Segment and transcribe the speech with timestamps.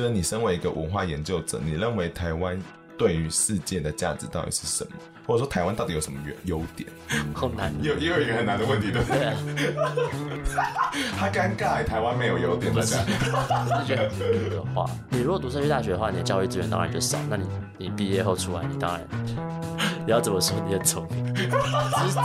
[0.00, 2.58] 就是你身为一个文化研究者，你认为台湾
[2.96, 4.92] 对于世界的价值到底是什么？
[5.26, 6.88] 或者说台湾到底有什么优优点？
[7.34, 9.34] 好难，有也有一个很难的问题，对不对？
[11.18, 12.80] 他尴尬，台湾没有优点，的
[14.74, 17.18] 话，你如果读社区大学的话，你的教育资源当然就少。
[17.28, 17.46] 那你
[17.76, 19.06] 你毕业后出来，你当然
[20.06, 20.56] 你要怎么说？
[20.66, 21.50] 你很聪明，知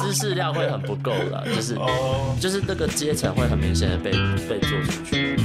[0.02, 2.40] 知识量会很不够了，就是、oh.
[2.40, 4.12] 就是那个阶层会很明显的被
[4.48, 5.36] 被做出去。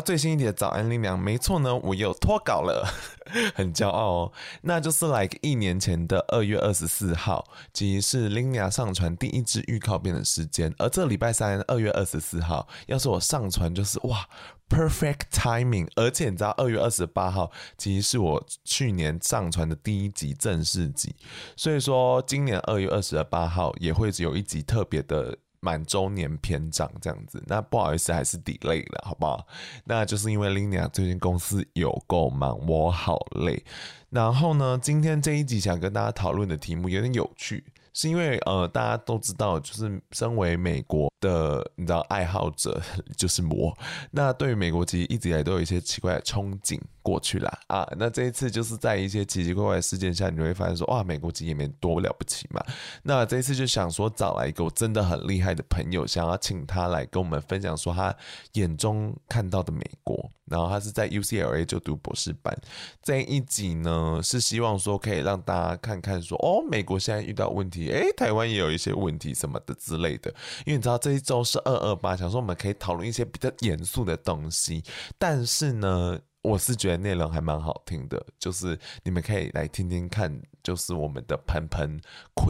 [0.00, 1.18] 最新一集的早安拎娘。
[1.18, 2.88] 没错呢，我又脱稿了，
[3.54, 4.32] 很骄傲哦。
[4.62, 10.74] 那就是 like 一年前的二月二十四号，其实是拎娘上传第一支预告片的时间。
[10.78, 14.28] 而这礼拜三二月二十四号，要是我上传就是哇
[14.68, 15.88] ，perfect timing。
[15.96, 21.14] 而且你知道二月二十八号，其实是我去年上传的第一集正式集，
[21.56, 25.36] 所以说今年二月二十八号也会只有一集特别的。
[25.60, 29.46] 满周年篇章这样子，那不好意思，还是 delay 了，好不好？
[29.84, 33.62] 那就是因为 Lina 最近公司有够忙，我好累。
[34.08, 42.80] 然后呢，今天这一集想跟大家讨论的题目有点有趣，是因为呃，大家都知道，就是身为美国的，你知道爱好者
[43.16, 43.76] 就是我，
[44.10, 46.80] 那对于美国其实一直以来都有一些奇怪的憧憬。
[47.02, 52.62] 过去了啊，那这一次就是在一些奇奇怪怪的事件下，你会发现说，哇，美国其实也没多了不起嘛。
[53.02, 58.14] 那这一次就想说找来一个我真的很厉害的朋友，想要请他来跟我们分享说他
[58.52, 60.30] 眼中看到的美国。
[60.44, 62.54] 然后他是在 UCLA 就读博士班。
[63.00, 70.30] 这一集呢是希望说可以让大家看看说，哦，美国现在遇到问题，诶，台湾也有一些问题什么的之类的。
[70.66, 74.84] 因为你知道这一周是二二八，想说我们可以讨论一些比较严肃的东西，
[75.18, 76.20] 但是呢。
[76.42, 82.00] 我是觉得内容还蛮好听的，就是你们可以来听听看，就是我们的喷喷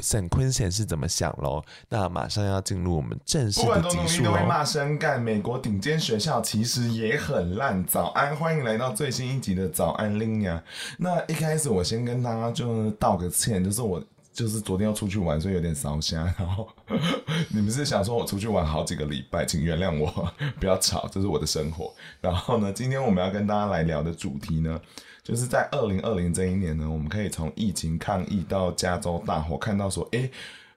[0.00, 1.60] 沈坤贤是怎么想喽。
[1.88, 4.47] 那马上要进入我们正式的集数哦。
[4.47, 7.84] 骂声干，美国顶尖学校其实也很烂。
[7.84, 10.62] 早安，欢迎来到最新一集的早安拎娘。
[10.97, 14.00] 那一开始我先跟大家就道个歉，就是我。
[14.40, 16.24] 就是昨天要出去玩，所以有点烧香。
[16.38, 16.66] 然后
[17.52, 21.92] 你们是想说我出去玩好几个礼拜，请原谅我，不要吵，这是我的生活。
[22.22, 24.80] 然后呢，今天我们要跟大家来聊的主题呢，
[25.22, 30.30] 就是在二零二零这一年呢，我们可以从疫情抗疫到加州大火，看到说，诶。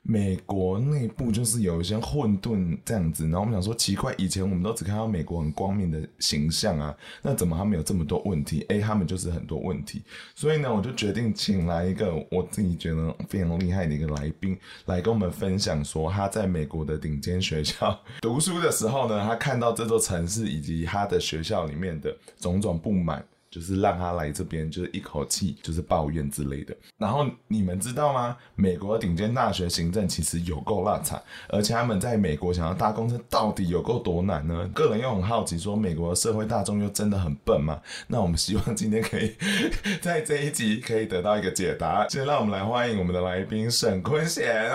[0.05, 8.65] 美国内部就是有一些混沌这样子，然后我们想说奇怪，以前我们都只看到美国很光明的形象啊，那怎么他们有这么多问题？
[8.67, 10.01] 诶，他们就是很多问题，
[10.35, 23.25] 所以呢，我就决定请来一个我自己觉得非常厉害的一个来宾，来跟我们分享说他在美国的顶尖学校读书的时候呢，他看到这座城市以及他的学校里面的种种不满。
[23.53, 26.75] 就是让他来这边，就是一口气就是抱怨之类的。
[26.97, 28.35] 然后你们知道吗？
[28.55, 34.67] 美国顶尖大学行政其实有够烂惨，而且他们在美国想要搭公车到底有够多难呢？
[34.73, 37.79] 个人又很好奇，说美国的社会大众又真的很笨吗？
[38.07, 39.35] 那我们希望今天可以
[40.01, 42.07] 在这一集可以得到一个解答。
[42.09, 44.71] 先让我们来欢迎我们的来宾沈坤贤。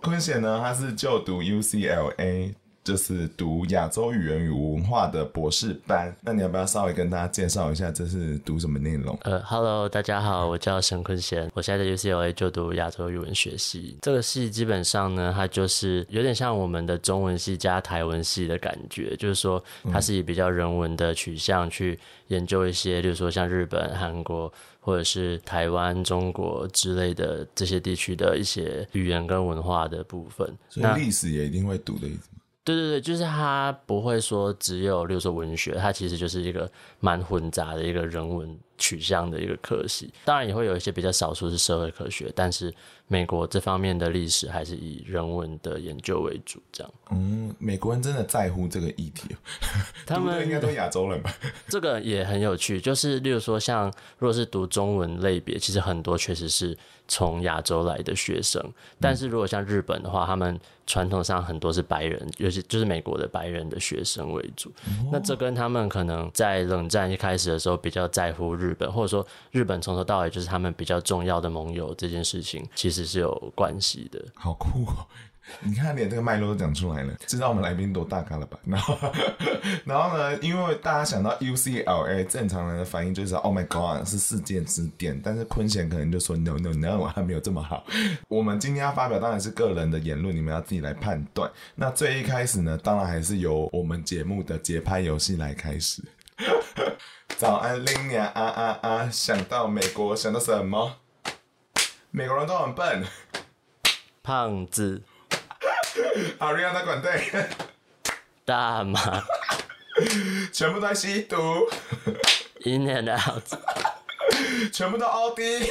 [0.00, 2.54] 坤贤呢，他是就读 UCLA。
[2.86, 9.18] 就是读亚洲语言与文化的博士班，那你要不要稍微跟大家介绍一下这是读什么内容？
[9.22, 13.98] 呃，Hello，大家好，我叫沈坤贤，我现在在 UCLA 就读亚洲语文学系。
[14.02, 19.60] 这个系基本上呢，它就是有点像我们的中文系加台文系的感觉，就是说
[19.90, 21.98] 它是以比较人文的取向去
[22.28, 30.48] 研究一些，例如说像日本、韩国或者是台湾、中国之类的这些地区的一些语言跟文化的部分。
[30.70, 32.28] 所以历史也一定会读的意思。
[32.66, 36.68] 对对对，就是他不会说只有，例如说文学，它其实就是一个
[36.98, 40.12] 蛮混杂的一个人文取向的一个科系。
[40.24, 42.72] 当然也会有一些比较少数是社会科学，但是
[43.06, 46.60] 美国这方面的历史还是以人文的研究为主。
[46.72, 49.34] 这样，嗯，美国人真的在乎这个议题，
[50.06, 51.32] 他们 应该都亚洲人吧？
[51.68, 53.86] 这个也很有趣，就是例如说像
[54.18, 56.76] 如果是读中文类别，其实很多确实是。
[57.08, 58.60] 从亚洲来的学生，
[59.00, 60.58] 但是如果像日本的话，他们
[60.88, 64.72] 传统上很多是白人，尤其就是美国的白人的学生为主。
[65.12, 74.22] 那这跟他们可能在冷战一开始的时候比较在乎日日本，或者说日本从头到尾就是他们比较重要的盟友这件事情，其实是有关系的。
[74.34, 75.06] 好酷哦！
[75.60, 78.58] 你看，连这个脉络都讲出来了，知道我们来宾多大咖了吧？
[78.64, 78.98] 然后，
[79.86, 80.36] 然后呢？
[80.40, 85.20] 因为大家想到 UCLA，正常人的反应就是 Oh my God，是世界之巅。
[85.22, 87.86] 但是坤贤可能就说 No No No，还没有这么好。
[88.26, 91.48] 我们今天要发表当然是个人的言论，你们要自己来判断。
[91.76, 96.02] 那最一开始呢，当然还是由我们节目的节拍游戏来开始。
[97.38, 99.10] 早安，林娘啊啊啊！
[99.12, 100.96] 想到美国，想到什么？
[102.10, 103.04] 美国人都很笨。
[104.22, 105.02] 胖子。
[106.38, 107.30] 阿瑞亚的管队，
[108.46, 109.22] 大麻，
[110.50, 111.36] 全部都在吸毒
[112.64, 113.44] ，In and out，
[114.72, 115.70] 全部都 OD，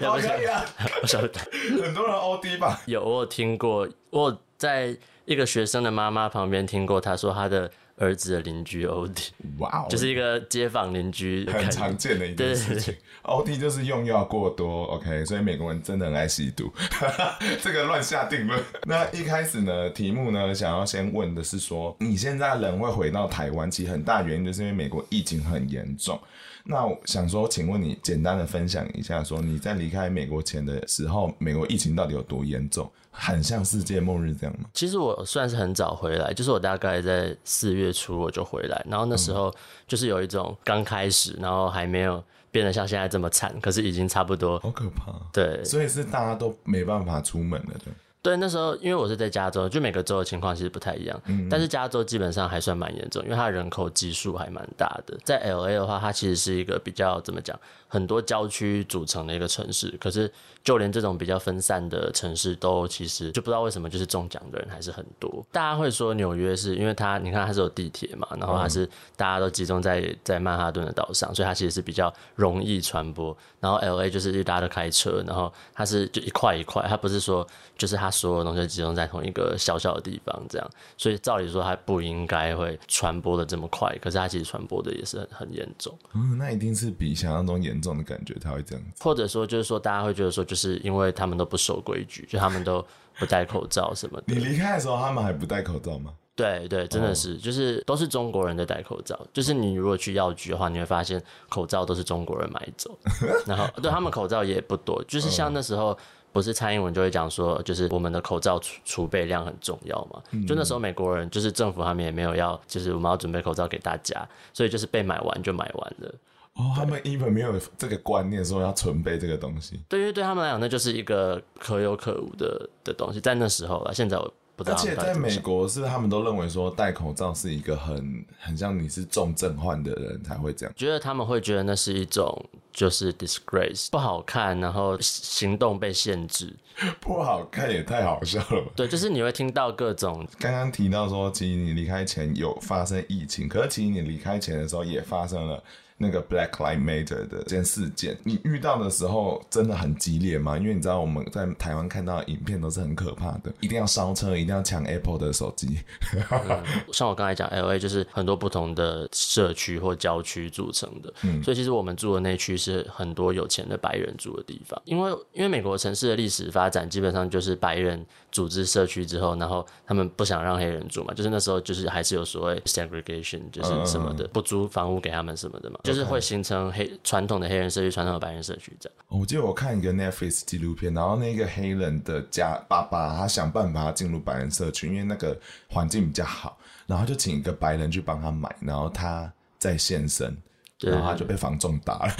[0.00, 0.64] 好可以啊！
[1.02, 1.40] 我晓得，
[1.82, 2.80] 很多人 OD 吧？
[2.86, 7.68] 有，我有听过，我在一个学生的妈妈旁边听过，她说她的。
[7.96, 12.94] 儿子的邻居 OD，哇哦，就是一个街坊邻居，很常见的一件事情。
[13.22, 16.72] OD 就是用药过多，OK，所以美国人真的很爱吸毒，
[17.62, 18.60] 这个乱下定论。
[18.86, 26.20] 那一开始呢，题目呢，想要先问的是说，你现在人会回到台湾，其实很大原因就是因为美国疫情很严重。
[26.66, 32.90] 那我想说，请问你简单的分享一下，说你在离开美国前的时候，美国疫情到底有多严重？
[33.16, 34.68] 很像世界末日这样吗？
[34.74, 39.54] 其实我算是很早回来，就是我大概在四月初我就回来，然后那时候
[39.86, 44.58] 就是有一种刚开始，然后还没有变得像现在这么惨，可是已经差不多。
[44.58, 45.12] 好可怕。
[45.32, 47.92] 对，所以是大家都没办法出门了，对。
[48.20, 55.14] 对，那时候因为我是在加州，就每个州的情况其实不太一样，嗯，但是加州基本上还算蛮严重，因为它人口基数还蛮大的。
[55.22, 57.54] 在 LA 的话，它其实是一个比较怎么讲，
[57.94, 60.30] 很多郊区组成的一个城市，可是。
[60.64, 65.44] 就连这种比较分散的城市，都其实就不知道为什么，就是中奖的人还是很多。
[65.52, 73.36] 大家会说纽约是因为它，你看它是有地铁嘛，然后它是大家都集中在在曼哈顿的岛上，所以它其实是比较容易传播。
[73.60, 85.94] 然后 LA 就是大家都开车，然后它是就一块一块，它不是说就是它所有东西集中在同一个小小的地方这样，所以照理说它不应该会传播的这么快，可是它其实传播的也是很很严重。
[86.14, 89.04] 嗯，那一定是比想象中严重的感觉，他会这样子。
[89.04, 90.56] 或者说就是说大家会觉得说就。
[90.56, 92.82] 是因为他们都不守规矩，就他们都
[93.18, 94.24] 不戴口罩什么的。
[94.28, 96.14] 你离开的时候，他们还不戴口罩吗？
[96.34, 97.42] 对对，真的是，oh.
[97.42, 99.18] 就是都是中国人在戴口罩。
[99.32, 102.96] 就是你如果去药局的话，你会发现口罩都是中国人买走，
[103.44, 105.04] 然后对他们口罩也不多。
[105.06, 105.98] 就是像那时候，
[106.32, 110.22] 不是蔡英文就会讲说，就是我们的口罩储储备量很重要嘛。
[110.46, 116.14] 就那时候美国人就是政府他们也没有要，就是我们要准备口罩给大家，所以就是被买完就买完了。
[116.54, 119.80] 哦，他们根本没有这个观念，说要存备这个东西。
[119.88, 123.92] 对，因为对他们来讲，那就是一个可有可无的的东西，在那时候了。
[123.92, 124.76] 现在我不知道。
[124.76, 130.72] 而且在美国，是他们都认为说戴口罩是一个很很像你是重症患的人才会这样。
[130.76, 132.32] 觉得他们会觉得那是一种
[132.72, 136.54] 就是 disgrace，不好看，然后行动被限制。
[137.00, 138.64] 不好看也太好笑了。
[138.76, 140.24] 对，就是你会听到各种。
[140.38, 145.60] 刚刚提到说，其实你离开前有发生疫情，可是其实你离开前的时候也发生了。
[145.96, 150.58] 那个 Black Lives Matter 的这件事件，你遇到的时候真的很激烈吗？
[150.58, 155.78] 因为你知道我们在台湾看到的影片都是很可怕的，一定要烧车，一定要抢 Apple 的手机。
[156.30, 156.62] 嗯、
[156.92, 164.80] 像我刚才讲，LA 就是很多不同的社区或郊区组成的，嗯，所以其实我们住的那区是很多有钱的白人住的地方。
[164.84, 175.78] 因为因为美国城市的历史发展基本上就是白人组织社区之后，然后他们不想让黑人住嘛，就是那时候就是还是有所谓 segregation，就是什么的，嗯、不租房屋给他们什么的嘛。
[175.84, 178.98] 就是会形成黑传统的黑人社区，传统的白人社区这样。
[179.06, 185.38] 我记得我看一个 Netflix 纪录片，然后那个黑人的家爸爸，他想办法进入白人社区，因为那个
[185.70, 186.58] 环境比较好，
[186.88, 190.36] 然后就请一个白人去帮他买，然后他在现身，
[190.80, 192.16] 然后他就被房仲打了，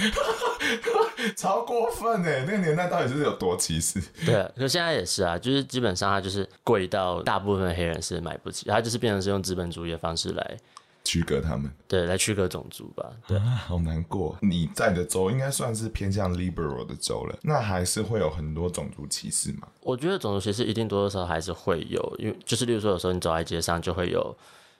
[1.35, 2.43] 超过分哎！
[2.45, 4.01] 那个年代到底是有多歧视？
[4.25, 10.57] 对啊，可现在也是啊，就是基本上它就是贵到大部分黑人是买不起，它就是变成是用资本主义的方式来。
[11.07, 13.05] 区隔他们，对，来区隔种族吧。
[13.27, 14.35] 对，啊，好难过。
[14.41, 19.67] 你在的州应该算是偏向 liberal 的州了，那还是会有很多种族歧视吗？
[19.81, 24.35] 我觉得种族歧视一定多多少少还是会有，因为就是例如说，有时候你走在街上就会有，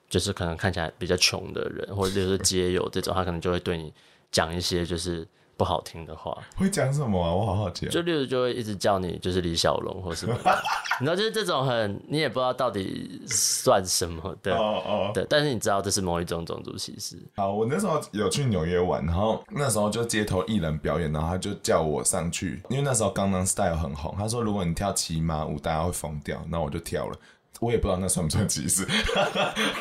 [0.09, 3.93] 就是可能看起来比较穷的人，或者就是街友这种，他可能就会对你
[4.31, 5.27] 讲一些就是。
[5.57, 7.33] 不好听的话会讲什么啊？
[7.33, 7.87] 我好好奇。
[7.87, 10.35] 就例如就会一直叫你就是李小龙或什么，
[10.99, 17.17] 你知道就是这种很你也不知道到底算什么的哦哦，对，但是你知道这是某一种种族歧视。
[17.35, 27.17] 好，我那时候有去纽约玩，然后那时候就街头艺人表演，然后他就叫我上去，因为那时候刚刚 style 很红，他说如果你跳骑马舞，大家会疯掉，那我就跳了。
[27.61, 28.85] 我也不知道那算不算歧视。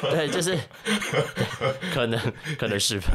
[0.03, 0.57] 对，就是
[1.93, 2.21] 可能
[2.57, 3.09] 可能是吧。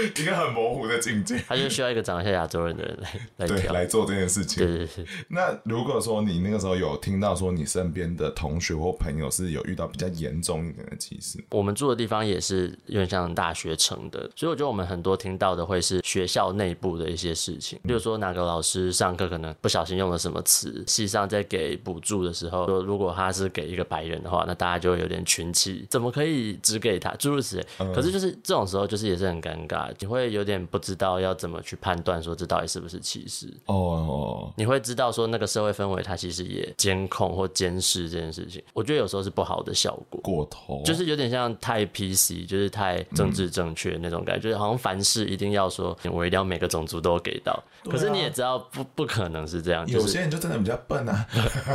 [0.16, 1.38] 一个很模糊的境界。
[1.48, 4.64] 他就需要一个长得像亚洲人的人来 来对来做这件事情。
[4.66, 5.06] 对对对。
[5.28, 27.10] 那如果说你那个时候有听到说你身边的同学或朋友是有遇到比较严重一点的歧视，我们住的地方也是有点像大学城的，所以我觉得我们很多听到的会是学校内部的一些事情，比如说哪个老师上课可能不小心用了什么词，系上在给补助的时候，说如果他是给一个白人的话，那大家就会有点群起，怎么可以只给他？
[27.16, 27.66] 诸如此类。
[27.78, 33.52] 嗯、可是就是这种时候，就是也是很尴尬，你会有点不知道要怎么去判断说这到底是不是歧视。
[33.66, 33.76] 哦。
[34.08, 51.26] 哦，你会知道说那个社会氛围它其实也监控或监视这件事情，我觉得有时候是不好的效果，过头，就是有点像太 PC，就是太政治正确那种感觉，嗯、就是好像凡事一定要说我一定要每个种族都给到，啊、可是你也知道不不可能是这样，有些人就真的比较笨啊，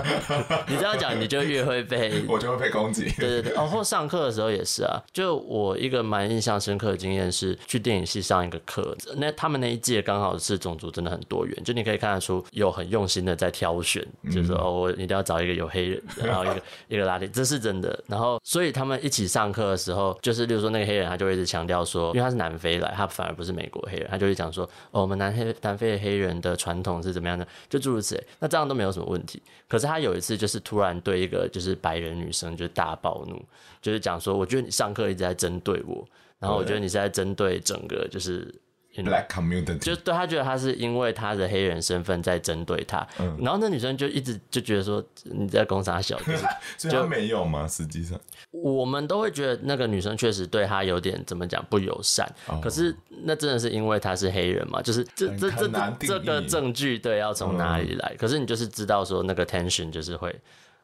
[0.67, 17.97] 你这样讲你就越会被 我就会被攻击，对对对，哦，或上课的时候也是啊，就我一个蛮印象深刻的经验是去电影系上一个课，那他们那一届刚好是种族真的很多元，就你可以看得出有很用心的在挑选，就是说哦，我一定要找一个有黑人，然后一个 一个拉丁，这是真的。
[18.07, 28.23] 然后所以他们一起上课的时候，就是例如说那个黑人他就会一直强调说，因为他是南非来，他反而不是美国黑人，他就会讲说哦，我们南黑南非的黑人的传统是怎么样的，就诸如此类。
[28.39, 29.41] 那这样都没有什么问题。
[29.67, 33.43] 可是他有一次就是突然对一个就是白人女生就大暴怒，
[33.81, 36.07] 就是讲说，我觉得你上课一直在针对我。
[36.43, 38.53] 然后我觉得你是在针对整个就是
[38.95, 46.45] Black community，就对他觉得他是因为他的黑人身份在针对他，嗯、然后那女生就一直就觉得说你在攻杀小，就是
[46.77, 47.67] 所以他没有吗？
[47.67, 48.19] 实际上，
[48.51, 54.79] 我们都会觉得那个女生确实对他有点怎么讲不友善，哦、可是那真的是因为他是黑人嘛？
[54.79, 55.67] 就是这这这
[55.99, 58.11] 这个证据对要从哪里来？
[58.13, 60.39] 嗯、可是你就是知道说那个 tension 就是会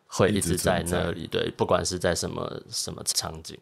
[0.07, 3.55] 会一直在那里，对，不管是在什么什么场景。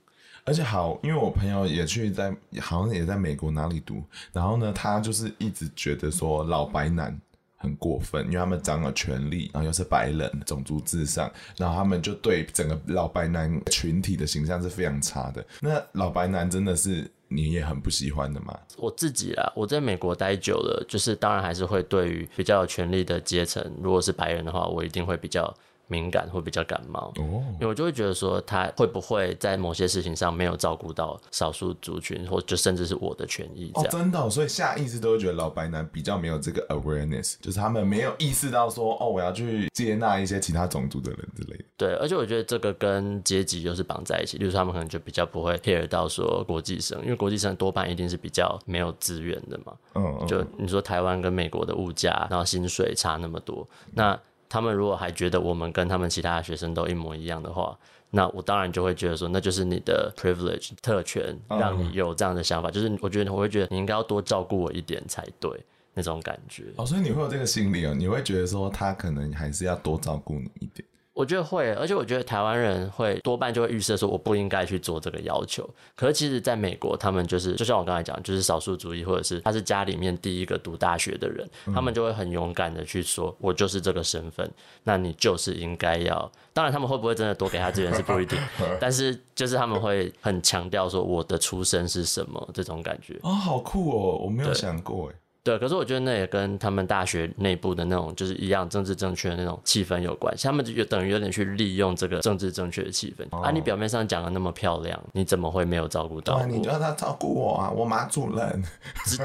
[0.47, 4.01] 而且好，因为我朋友也去在，好像也在美国哪里读，
[4.31, 7.19] 然后呢，他就是一直觉得说老白男
[7.57, 15.45] 很过分，因为他们掌有权力，然后又是白人，种族至上，然后他们就对整个老白男群体的形象是非常差的。
[15.59, 18.57] 那老白男真的是你也很不喜欢的吗？
[18.77, 25.53] 我自己啦，我在美国待久了，就是当然还是会对于比较有权力的阶层，如果是白人的话，我一定会比较。
[25.87, 33.87] 敏感会比较感冒，哦，因为我就会觉得说他会不会在某些事情上没有照顾到少数族群，或就甚至是我的权益这样。
[33.87, 41.63] 哦，真的，所以下意识都会觉得老白男比较没有这个 awareness，就是他们没有意识到说哦，我要去接纳一些其他种族的人之类的。
[41.77, 49.73] 对，而且我觉得这个跟阶级又是绑在一起，例如他们可能就比较不会 care 到说国际生，因为国际生多半一定是比较没有资源的嘛。
[49.95, 54.19] 嗯，嗯，就你说台湾跟美国的物价，然后薪水差那么多，那。
[54.49, 57.77] 他们如果还觉得我们跟他们其他学生都一模一样的话，
[58.09, 62.71] 那我当然就会觉得说，那就是你的 privilege 特权，让你有这样的想法。
[62.71, 65.51] 就是我觉得我会觉得你应该要多照顾我一点才对，
[65.93, 66.63] 那种感觉。
[66.77, 70.87] 哦，所以你会有这个心理哦，你会觉得说他可能还是要多照顾你一点。
[71.17, 75.67] 我觉得会，而且我觉得台湾人会多半就会预设说我不应该去做这个要求。
[75.95, 84.47] 可是其实在美国，他们就是就像我刚才讲，就是少数族裔，或者是他是家里面第一个读大学的人，他们就会很勇敢的去说，我就是这个身份，
[84.83, 86.31] 那你就是应该要。
[86.53, 88.37] 当然，他们会不会真的多给他资源是不一定，
[88.79, 93.19] 但是就是他们会很强调说我的出身是什么这种感觉。
[93.23, 95.15] 哦，好酷哦，我没有想过哎。
[95.47, 100.45] 对，可是我觉得那也跟他们大学内部的那种就是一样政治正确的那种气氛有关系。
[100.45, 103.23] 他们就等于有点去利用这个政治正确的气氛。
[103.31, 106.45] 哦、啊，你表面上讲的那么漂亮，你怎么会没有照顾到我？
[106.45, 108.61] 你就让他照顾我啊，我马主任。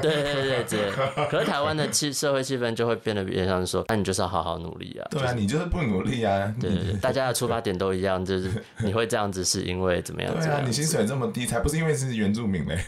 [0.01, 0.91] 对对对对，
[1.29, 5.07] 可是台湾的气社会气氛就会变得比较像是说，那、啊、你就是要好好努力啊。
[5.11, 6.55] 对啊，就是、你就是不努力啊。
[6.61, 10.33] 对对对，大家的出发点都一样，就是你会这样子是因为怎么样？
[10.33, 12.79] 对啊，你薪水这么低，才不是因为是原住民嘞。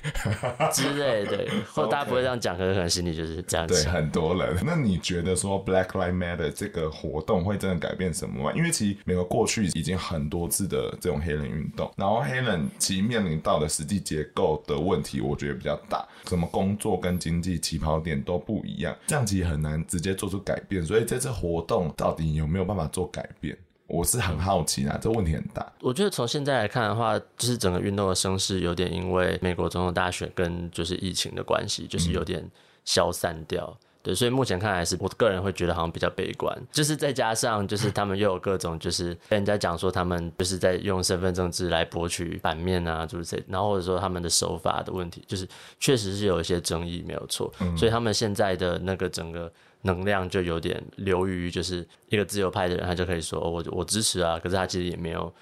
[0.71, 3.93] 之类的， 或者大家不会这样讲，可是可能心里就是这样想。
[3.93, 8.53] 很多人，那你觉得说 Black Lives Matter 这个活动会真的改变什么吗？
[8.55, 20.83] 因为其实美国过去已经很多次的这种黑人运动，然后黑人其实面临到的实际结构的问题，我觉得比较大，什么工作跟经济起跑点都不一样，这样其实很难直接做出改变。
[20.85, 23.57] 所以这次活动到底有没有办法做改变？
[23.87, 25.71] 我是很好奇啊，这问题很大。
[25.79, 32.43] 我觉得从现在来看的话，就是整个运动的声势有点因为美国总统大选跟就是疫情的关系，就是有点
[32.85, 33.65] 消散掉。
[33.67, 45.47] 嗯对，所以目前看来是我个人会觉得好像比较悲观，就是再加上就是他们又有各种就是跟人家讲说他们就是在用身份证制来博取版面啊，就是这，然后或者说他们的手法的问题，就是
[45.79, 47.51] 确实是有一些争议，没有错。
[47.59, 49.51] 嗯、所以他们现在的那个整个
[49.81, 55.33] 能量就有点流于就是一个自由派的人，他就可以说我我支持啊，可是他其实也没有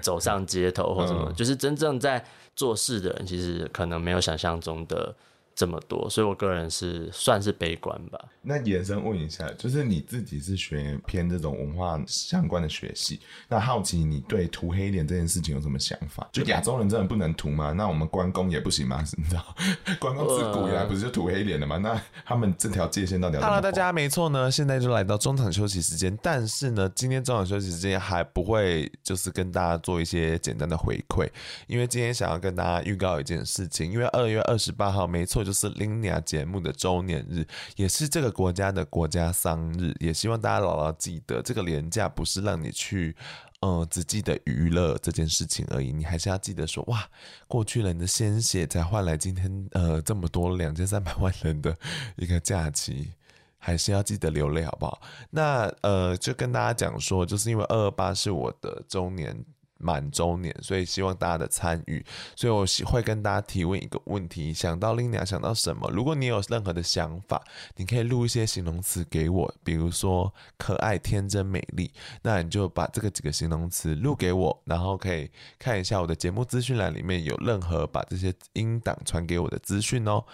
[0.00, 2.24] 走上街头或什么，就是真正在
[2.54, 5.12] 做事的人其实可能没有想象中的。
[5.56, 8.22] 这么多，所以我个人是算是悲观吧。
[8.42, 16.28] 那延伸问一下，就是你自己是学偏这种文化相关的学系，那好奇你对涂黑脸这件事情有什么想法？
[16.30, 17.72] 就亚洲人真的不能涂吗？
[17.72, 19.02] 那我们关公也不行吗？
[19.16, 19.56] 你知道，
[19.98, 21.78] 关公自古以来不是就涂黑脸的吗？
[21.78, 31.26] 那他们这条界限到底？Hello，大家没错呢，现在就来到中场休息时间，但是呢，今天中场休息时间还不会就是跟大家做一些简单的回馈，
[31.66, 35.45] 因为今天想要跟大家预告一件事情，因为二月二十八号，没错。
[35.46, 43.14] 就是 Linea 节目的周年日，也是这个国家的国家丧日，也希望大家牢牢记得，这个连假不是让你去，
[43.60, 47.08] 呃，只记得娱乐这件事情而已，你还是要记得说，哇，
[47.46, 51.78] 过去人的鲜血才换来今天，呃，这么多两千三百万人的
[52.16, 53.12] 一个假期，
[53.56, 55.00] 还是要记得流泪，好不好？
[55.30, 59.44] 那呃，就跟大家讲说，就是因为二二八是我的周年。
[59.78, 62.04] 满周年，所以希望大家的参与，
[62.34, 65.90] 所以我会跟大家提问一个问题：想到 Linea，想到什么？
[65.90, 67.42] 如果你有任何的想法，
[67.76, 71.90] 你可以录一些形容词给我，比如说可爱、天真、美丽，
[72.22, 80.24] 那你就把这个几个形容词录给我，然后可以看一下我的节目资讯栏里面有任何把这些音档传给我的资讯哦。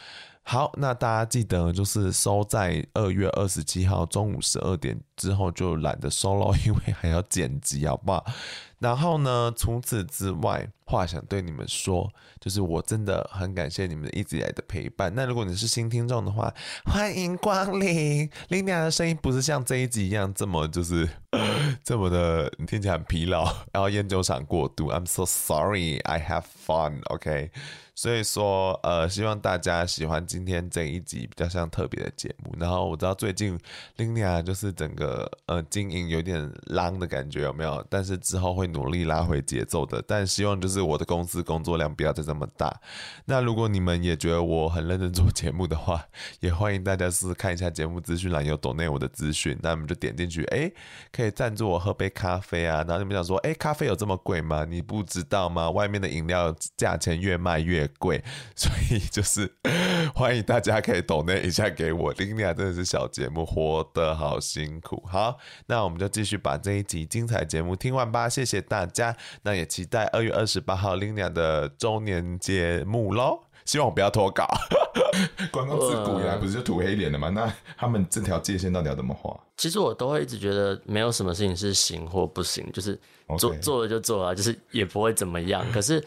[0.44, 8.24] 好，那大家记得就是收在二月二十七号中午十二点之后就懒得收了，因为还要剪辑，好不好？
[8.80, 15.12] 然后呢，除此之外，话想对你们说，就是我真的很感谢你们一直以来的陪伴。
[15.14, 16.52] 那如果你是新听众的话，
[16.84, 18.28] 欢迎光临。
[18.50, 21.08] 林淼的声音不是像这一集一样这么就是
[21.84, 24.90] 这么的，你听起来很疲劳，然后烟酒厂过度。
[24.90, 27.52] I'm so sorry, I have fun, OK。
[27.94, 32.54] 所以说，呃，希望大家喜欢今天这一集比较像特别的节目。
[32.58, 33.58] 然后我知道最近
[33.98, 37.86] Linia 就是整个呃经营有点浪的感觉，有没有？
[37.90, 40.02] 但是之后会努力拉回节奏的。
[40.06, 42.74] 但希望就是我的公司工作量不要再这么大。
[43.26, 46.02] 那如果你们也觉得我很认真做节目的话，
[46.40, 50.72] 也欢迎大家试试看一下节目资讯栏有 donate 我的资讯，那你们就点进去，哎，
[51.12, 52.78] 可以赞助我喝杯咖啡啊。
[52.88, 54.64] 然后你们想说，哎，咖啡有这么贵吗？
[54.64, 55.70] 你不知道吗？
[55.70, 58.22] 外面的饮料价钱越卖越贵，
[58.56, 59.52] 所以就是
[60.14, 62.14] 欢迎大家可以 donate 一下给我。
[62.14, 65.02] Linea 真的是小节目，活得好辛苦。
[65.06, 68.28] 好，那我们就继续把这一集精彩节目听完吧。
[68.28, 73.44] 谢谢大家，那也期待二月二十八号 Linea 的周年节目喽。
[73.64, 74.44] 希望我不要脱稿。
[75.52, 77.28] 关公自古以来不是就涂黑脸的吗？
[77.28, 79.38] 那他们这条界限到底要怎么画？
[79.56, 82.98] 其实我都会一直觉得没有什么事情是行或不行，就是
[83.38, 85.64] 做.做了就做了，就是也不会怎么样。
[85.72, 86.04] 可是。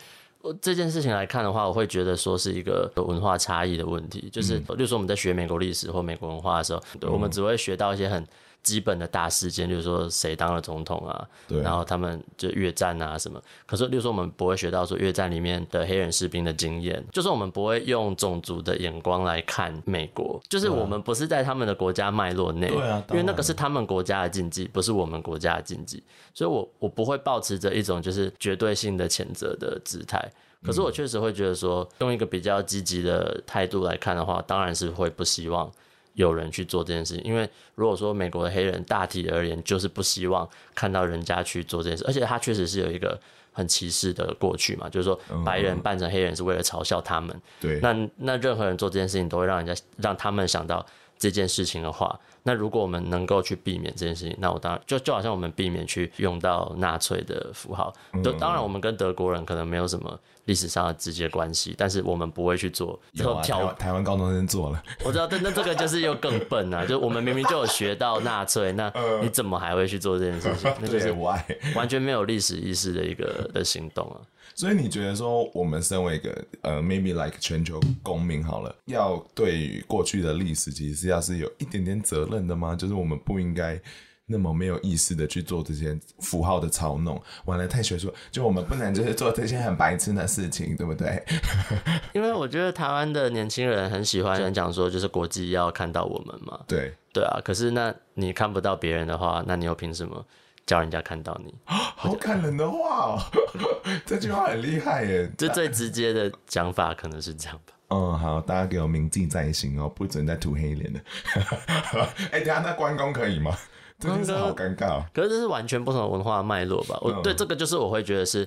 [0.62, 8.26] 这件事情来看的话，我会觉得说是一个文化差异的问题，就是，例如说我们在学美国历史或美国文化的时候，对，我们只会学到一些很
[8.66, 13.40] 基本的大事件，就是说谁当了总统啊，对，然后他们就越战啊什么。
[13.68, 26.04] 可是，例如说我们不会学到说越战里面的黑人士兵的经验，就是我们不会用种族的眼光来看美国，就是我们不是在他们的国家脉络内，对啊，因为那个是他们国家的禁忌，不是我们国家的禁忌。
[26.34, 30.32] 所以我我不会保持着一种就是绝对性的谴责的姿态。
[30.64, 35.72] 可是我确实会觉得说，用一个比较积极的态度来看的话，当然是会不希望
[36.16, 37.24] 有人去做这件事情。
[37.24, 43.18] 因为如果说美国的黑人大体而言，就是不希望看到人家去做这件事，而且他确实是有一个
[43.52, 47.40] 很歧视的过去嘛，就是说白人扮成黑人是为了嘲笑他们。
[47.62, 50.86] 对，那那任何人做这件事情都会让人家让他们想到
[51.18, 60.20] 这件事情的话，那如果我们能够去避免这件事情，那我当然就就好像我们避免去用到纳粹的符号，就当然我们跟德国人可能没有什么。
[60.46, 63.00] 历史上的直接关系，但是我们不会去做。
[63.14, 64.80] 有啊，台湾台湾高中生做了。
[65.04, 66.86] 我知道，但那这个就是又更笨啊！
[66.86, 70.72] 就我们明明就有学到纳粹，那你怎么还会去做这件事情？
[70.80, 74.22] 那就是完全没有历史意识的一个的行动啊！
[74.56, 82.76] 所以你觉得说，我们身为一个呃，maybe like 全球公民好了，要对于过去的历史，其实是要是有一点点责任的吗？
[82.76, 83.80] 就是我们不应该。
[84.28, 91.24] 那么没有意识的去做这些符号的操弄，玩的太学术，就我们不能就是做这些很白痴的事情，对不对？
[92.12, 96.60] 因为我觉得台湾的年轻人很喜欢人讲说，就是国际要看到我们嘛。
[96.66, 100.26] 对对啊，可是那你看不到别人的话，那你又凭什么
[100.66, 101.54] 叫人家看到你？
[101.68, 102.78] 好感人的话
[103.14, 103.20] 哦，
[104.06, 105.32] 这句话很厉害耶。
[105.38, 107.74] 这最直接的讲法可能是这样吧。
[107.90, 111.00] 嗯，好，大家给我铭记在心哦，不准再涂黑脸了。
[112.32, 113.56] 哎、欸，等下那关公可以吗？
[113.98, 116.98] 真的是好尴尬，可是这是完全不同的文化脉络吧？
[117.02, 118.46] 我对这个就是我会觉得是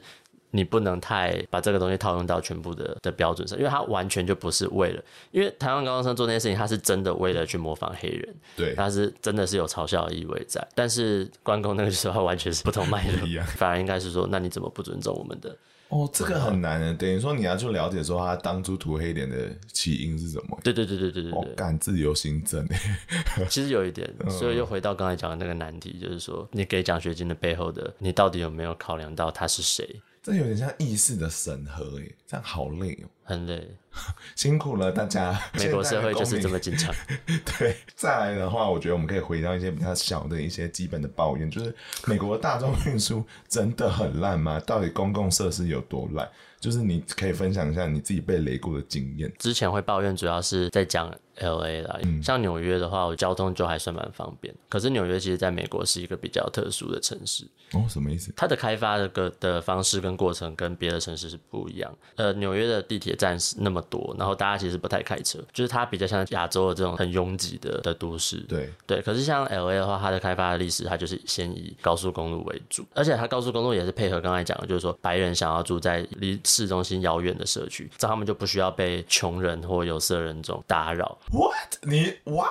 [0.51, 10.67] 你不能太把这个东西套用到全部的的标准上，因为他完全就不是为了，因为台湾高中生做那些事情，他是真的为了去模仿黑人，对，他是真的是有嘲笑的意味在。
[10.75, 15.55] 但是关公那个时候完全是不同脉络， 反而应该是说，那你怎么不尊重我们的？
[15.91, 20.59] 哦，这个很难的，等于说你要去了解说他当初涂黑脸的起因是什么？
[20.63, 22.67] 对对对对对对对，干自由心证
[23.49, 29.99] 其实有一点，所以又回到刚才讲的那个难题，就是说你给奖学金的背后的，你到底有没有考量到他是谁？
[30.29, 33.67] 这有点像意识的审核诶，这样好累哦，很累，
[34.37, 35.41] 辛苦了大家。
[35.55, 36.95] 美国社会就是这么紧张。
[37.59, 41.75] 对，再来的话，我觉得我们可以回到一些比较小的一些基本的抱怨，就是
[42.07, 44.61] 美国的大众运输真的很烂吗？
[44.61, 46.29] 到底公共设施有多烂？
[46.61, 49.33] 就是你可以分享一下你自己被雷过的经验。
[49.39, 51.11] 之前会抱怨，主要是在讲。
[51.41, 54.55] L A 啦，像纽约的话，我交通就还算蛮方便。
[54.69, 57.45] 可是纽约其实在美国是一个比较特殊的城市。
[57.73, 58.33] 哦，什么意思？
[58.37, 61.93] 它的开发的个的方式跟过程跟别的城市是不一样。
[62.17, 68.39] 呃，纽约的地铁站是那么多，然后大家其实不太开车，就是它比较像亚洲的这种很拥挤的的都市。
[68.49, 69.03] 对对。
[69.03, 81.19] 可是像 L A 的话，它的开发的历史，它就是先以高速公路为主，而且它高速公路也是配合刚才讲的，就是说白人想要住在离市中心遥远的社区，这样他们就不需要被穷人或有色人种打扰。
[81.31, 81.77] What？
[81.83, 82.15] 你？
[82.25, 82.51] 哇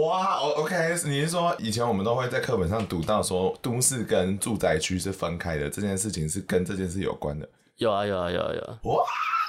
[0.00, 0.74] 哇，OK，
[1.04, 7.46] 你是说以前我们都会在课本上读到说都市跟住宅区是分开的，这件事情是跟这件事有关的？
[7.76, 8.78] 有啊有啊有啊有啊！
[8.84, 9.04] 哇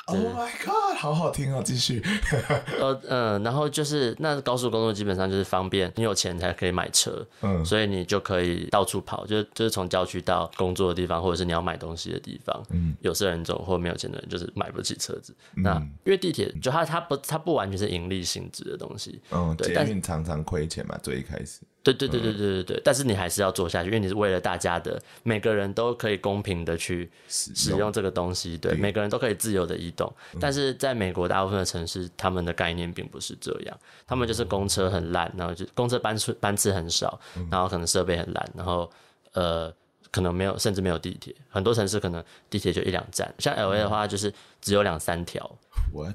[0.08, 2.02] ，Oh my God，好好听哦，继续。
[2.80, 15.36] 呃嗯，然后就是那高速公路基本上就是方便，你有钱才可以买车，嗯，所以你就可以到处跑，就就是从郊区到工作的地方，或者是你要买东西的地方，嗯，有色人种或没有钱的人就是买不起车子。
[15.56, 21.60] 嗯、那因为地铁就它它不它不完全是盈利性质的东西，嗯，对，但运常常亏钱嘛，最一开始。
[21.94, 30.12] 对对对对对对对，但是你还是要做下去，因为你是为了大家的，每个人都可以公平的去使用这个东西，对，每个人都可以自由的移动。
[30.40, 37.20] 但是在美国大部分的城市，他们的概念并不是这样，他们就是公车很烂，然后就公车班次班次很少，
[37.50, 38.90] 然后可能设备很烂，然后
[39.34, 39.74] 呃
[40.12, 45.50] 可能没有甚至没有地铁，很多城市可能地铁就一两站，像 LA 的话就是只有两三条，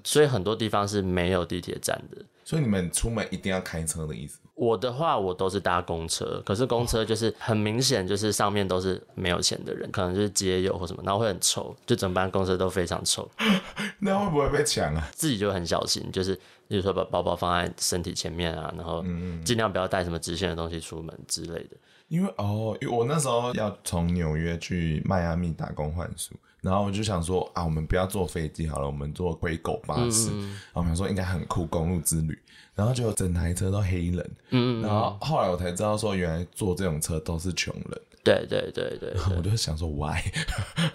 [0.05, 2.23] 所以很多地方是没有地铁站的。
[2.53, 4.39] 所以你们出门一定要开车的意思？
[4.55, 13.27] 我的话，我都是搭公车，可是公车就是很明显，就是上面都是没有钱的人，可能就是街友或什么，然后会很臭，就整班公车都非常臭。
[14.01, 15.09] 那会不会被抢啊？
[15.15, 16.39] 自己就很小心，就是
[16.69, 19.03] 比如说把包包放在身体前面啊，然后
[19.47, 21.77] 尽量不要带什么值钱的东西出门之类的。
[22.09, 26.35] 因为哦，因为我那时候要从纽约去迈阿密打工换宿。
[26.63, 30.31] 然后我就想说啊，我们不要坐飞机好了，我们坐灰狗巴士。
[30.33, 32.39] 嗯、然后我想说应该很酷，公路之旅。
[32.75, 34.31] 然后就整台车都黑人。
[34.49, 38.01] 嗯，然后后来我才知道说，原来坐这种车都是穷人。
[38.25, 39.37] 对对对对，对。
[39.37, 40.23] 我就想说，why？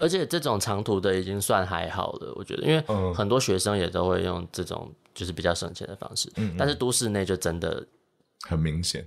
[0.00, 6.32] 而且这种长途的已经算还好了，我觉得，因为很多学生也都会用这种就是比较省钱的方式。
[6.36, 6.56] 嗯。
[6.58, 7.86] 但是都市内就真的
[8.40, 9.06] 很明显。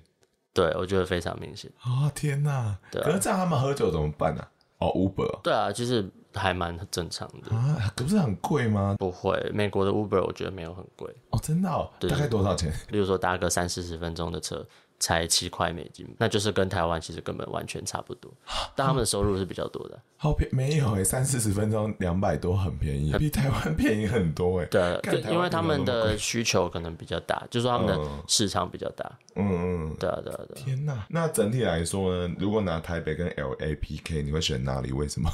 [0.53, 1.69] 对，我觉得非常明显。
[1.83, 2.77] 哦天哪！
[2.91, 3.05] 对啊。
[3.05, 4.47] 可是这样他们喝酒怎么办呢？
[4.77, 5.41] 哦，Uber。
[5.41, 6.09] 对啊，其实。
[6.33, 8.95] 还蛮正常的啊，不是很贵吗？
[8.99, 12.71] 不会，美国的 Uber 我觉得没有很贵哦，真的哦，大概多少钱？
[12.89, 14.65] 例如说搭个三四十分钟的车。
[15.03, 18.31] 才七块美金，那就是跟台湾其实根本完全差不多，
[18.75, 19.99] 但他们的收入是比较多的。
[20.15, 24.65] 好便没有哎，三四十分钟两百多，很便宜，比台湾便宜很多哎。
[24.65, 29.11] 对，因为他们的需求可能比较大，就是说他们的市场比较大。
[29.33, 30.61] 嗯嗯，对啊对啊对。
[30.61, 32.35] 天哪，那整体来说呢？
[32.37, 34.91] 如果拿台北跟 LA PK，你会选哪里？
[34.93, 35.27] 为什么？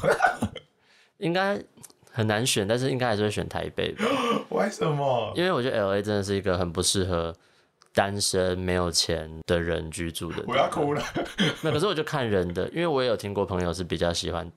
[1.20, 1.62] 应该
[2.12, 4.06] 很难选，但是应该还是会选台北吧？
[4.52, 5.34] 为什么？
[5.36, 7.34] 因为我觉得 LA 真的是一个很不适合。
[7.94, 11.02] 单身没有钱的人居住的，我要哭了。
[11.64, 14.48] 那可是我就看人的，因为我也有听过朋友是比较喜欢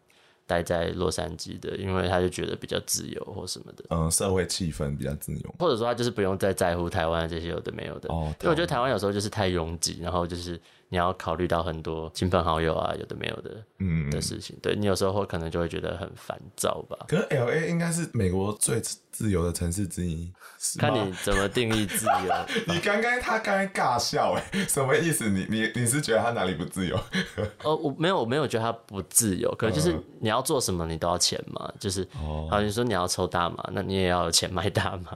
[0.47, 3.85] 待在洛杉矶的，因为他就觉得比较自由或什么的。
[3.89, 8.13] 嗯，社会气氛比较自由，或者说他就是不用再在乎台湾这些有的没有的。
[8.13, 14.55] 哦，因为我觉得台湾有时候就是太拥挤，然后就是你要考虑到很多亲朋好友啊，有的没有的，嗯的事情。
[14.61, 17.07] 对，你有时候会可能就会觉得很烦躁吧。
[17.09, 18.83] 可是 LA 应该是美国最。
[19.13, 20.33] 自由的城市之一，
[20.79, 22.35] 看你怎么定义自由。
[22.73, 25.29] 你刚刚他刚刚尬笑哎， 什么意思？
[25.29, 26.97] 你你你是觉得他哪里不自由？
[27.65, 31.71] 哦，我没有，我没有觉得他不自由，可能就是你要做什么，你都要钱嘛。
[31.79, 35.13] 就是，哦，好，你说你要抽大麻，那你也要有钱买大麻。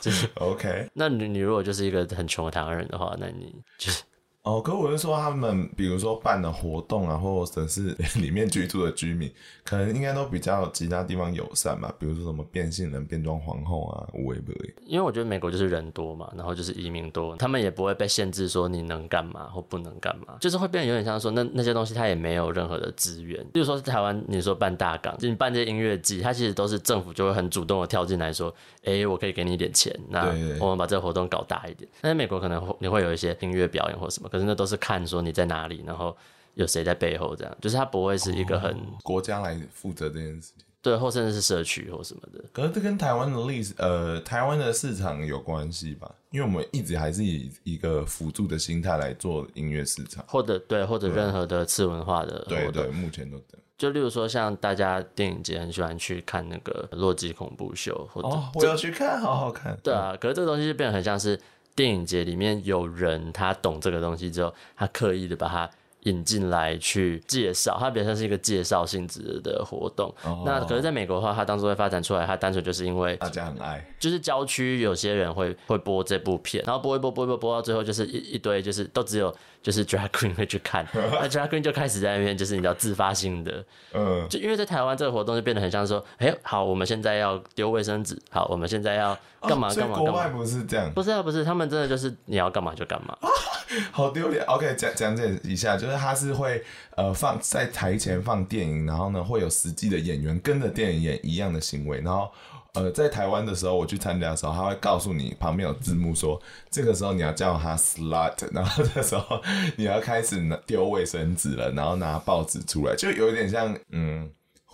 [0.00, 0.90] 就是 OK。
[0.92, 4.02] 那你你如果就是一个很穷的台湾人的话，那你就是
[4.42, 9.30] 哦，可我是说，他们比如说办的活动啊，或者是 里面居住的居民，
[9.62, 11.94] 可能应该都比较其他地方友善吧。
[11.98, 14.74] 比如说什么变性人变装皇后啊，无谓不谓。
[14.86, 23.46] 因为我觉得美国就是人多嘛，然后就是移民多，他们也不会被限制说你能干嘛或不能干嘛，就是会变得有点像说那那些东西他也没有任何的资源。
[23.52, 28.48] 比如说台湾，你说办大港，就你办这些音乐季，他其实都是政府就会很主动的跳进来说，
[28.84, 31.86] 哎、欸，我可以给你一点钱，那我们把这个活动搞大一点。
[32.00, 34.29] 但是美国可能你会有一些音乐表演或什么。
[34.30, 36.16] 可是那都是看说你在哪里，然后
[36.54, 42.44] 有谁在背后，这样就是它不会是一个很、哦、国家来负责这件事情，对，或甚至是社区或什么的。
[42.52, 46.12] 可是这跟台湾的历史，呃，台湾的市场有关系吧？
[46.30, 53.40] 因为我们一直还是以一个辅助的心态来做音乐市场，或者对，或者任何的次文化的，对对，目前都。
[53.78, 59.74] 就例如说，像大家电影节很喜欢去看那个《洛基恐怖秀》，或者、哦、我要去看，好好看。
[59.82, 61.38] 对啊，可是这个东西就变得很像是。
[61.74, 65.70] 电影节里面有人，他懂这个东西之后，他刻意的把它
[66.04, 70.10] 引进来去介绍，它比较像是一个介绍性质的活动。
[70.24, 70.38] Oh.
[70.46, 90.10] 那可是在美国的话，它当初会发展出来，它单纯就是因为大家很爱，就是郊区有些人会会播这部片，然后播一播播一播播到最后，就是一一堆就是都只有就是 drag queen 会去看， 那 drag queen 就开始在那边就是你知道自发性的，嗯，就因为在台湾这个活动就变得很像说，哎、欸，好，我们现在要丢卫生纸，好，我们现在要干嘛干嘛干嘛。
[90.10, 93.16] 国外不是这样，不是啊，不是，他们真的就是你要干嘛就干嘛。
[93.92, 94.44] 好丢脸。
[94.46, 96.62] OK，讲讲解一下，就是他是会
[96.96, 102.30] 呃放在台前放电影，然后呢会有实际的演员跟着电影演一样的行为，然后
[102.74, 109.40] 呃在台湾的时候我去参加的时候，他会告诉你旁边有字幕说这个时候你要叫他 slut， 然后这时候
[109.76, 114.30] 你要开始拿丢卫生纸了，然后拿报纸出来，就有点像嗯。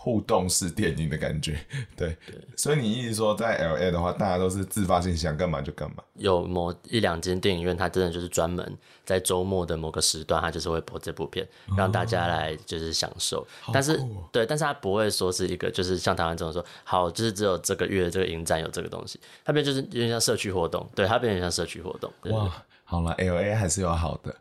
[0.07, 1.59] 互动式电影的感觉，
[1.97, 6.05] 对，对，所以你意思说在 LA 的话，大家都是自发性想干嘛就干嘛。
[6.15, 8.65] 有某一两间电影院，它真的就是专门
[9.05, 11.45] 在周末的某个时段，它就是会播这部片，
[11.77, 13.41] 让大家来就是享受。
[13.67, 22.13] 哦、但是，哦、对，但是它不会说是一个，就是像台湾这种说，好，就是只有这个月这个影展有这个东西，它变就是有点像社区活动，对，它变成像社区活动。
[22.31, 22.63] 哇。
[22.89, 24.35] 好了，L A 还是有好的。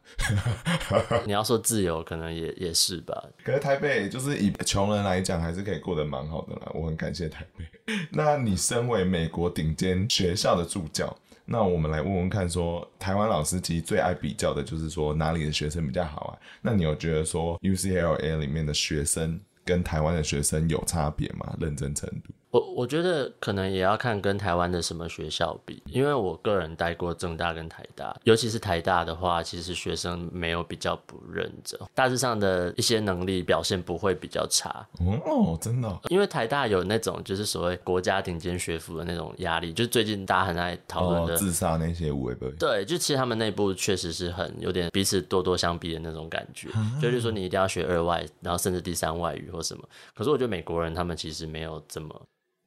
[1.25, 3.23] 你要说自由，可能也也是吧。
[3.43, 6.71] 可是台北就是以穷人来讲，还是可以过得蛮好的啦。
[6.75, 7.65] 我很感谢台北。
[8.13, 11.13] 那你身为美国顶尖学校的助教，
[11.45, 16.37] 那我们来问问看說，说台湾老师其实最爱比较的就是说哪里的学生比较好啊？
[16.61, 21.55] 那你有觉得说 U C L A 里面的学生跟台湾的学生有差别吗？
[21.59, 22.31] 认真程度？
[22.55, 34.87] 我我觉得可能也要看跟台湾的什么学校比，因为我个人待过正大跟台大，尤其是台大的话，其实学生没有比较不认真，大致上的一些能力表现不会比较差。
[35.25, 42.09] 哦，真的，因为台大有那种就是所谓国家顶尖学府的那种压力，就是最近大家很爱讨论的、哦、自杀那些
[42.57, 49.83] 对，就其实他们内部确实是很有点彼此咄咄相逼的那种感觉，啊、就是说你一定要学二外，然后甚至第三外语或什么。
[50.13, 52.21] 可是我觉得美国人他们其实没有这么。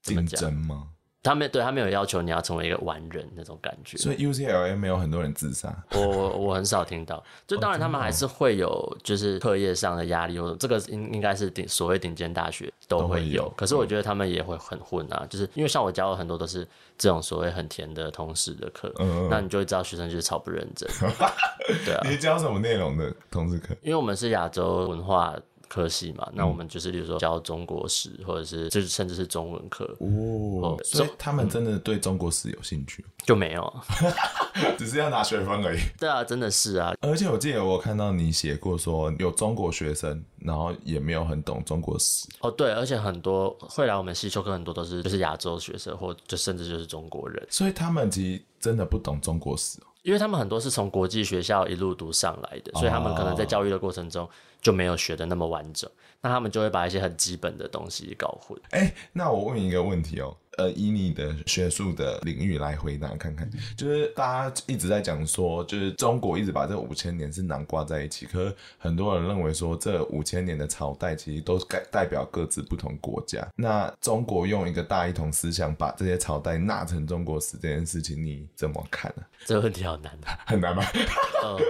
[0.09, 0.89] 竞争吗？
[1.21, 5.77] 他没对他没有要求你要成为一个完人那种感觉，所以 UCLA 没有很多人自杀。
[5.93, 13.53] 我我很少听到， 就当然他们还是会有就是课业上的压力，或者这个应应该是顶所谓顶尖大学都会有。
[13.57, 16.67] 可是我觉得他们也会很混啊，就是因为像我教的很多都是
[16.97, 20.89] 这种所谓很甜的通识的课，嗯，那你就会知道学生就是超不认真。
[21.85, 23.75] 对啊，你教什么内容的通识课？
[23.83, 25.35] 因为我们是亚洲文化。
[25.69, 30.77] 科系嘛，那我们就是，比如说教中国史，或者是就是甚至是中文课哦。
[30.85, 33.05] 所以他们真的对中国史有兴趣？
[33.25, 33.75] 就没有，
[34.79, 35.79] 只是要拿学分而已。
[36.01, 36.95] 对啊，真的是啊。
[37.01, 42.27] 而且我记得我看到你写过说，有中国学生，然后也没有很懂中国史。
[42.41, 47.47] 哦，对，而且很多会来我们系修课，很多都是就是亚洲学生，或就甚至就是中国人。
[47.51, 49.79] 所以他们其实真的不懂中国史。
[50.09, 54.27] 因为他们很多是从国际学校一路读上来的，所以他们可能在教育的过程中
[54.59, 55.91] 就没有学的那么完整，
[56.23, 58.59] 那他们就会把一些很基本的东西搞混。
[58.71, 60.35] 哎、欸，那我问一个问题哦。
[60.59, 73.47] 呃，以你的学术的领域来回答看看，就是大家一直在讲说，就是中国一直把这五千年是囊挂在一起，可是很多人认为说，这五千年的朝代其实都代代表各自不同国家。
[73.55, 79.23] 那中国用一个大一统思想把这些朝代纳成中国史这件事情，你怎么看呢？
[79.47, 80.83] 这个问题好难啊， 很难吗？
[81.41, 81.61] 呃，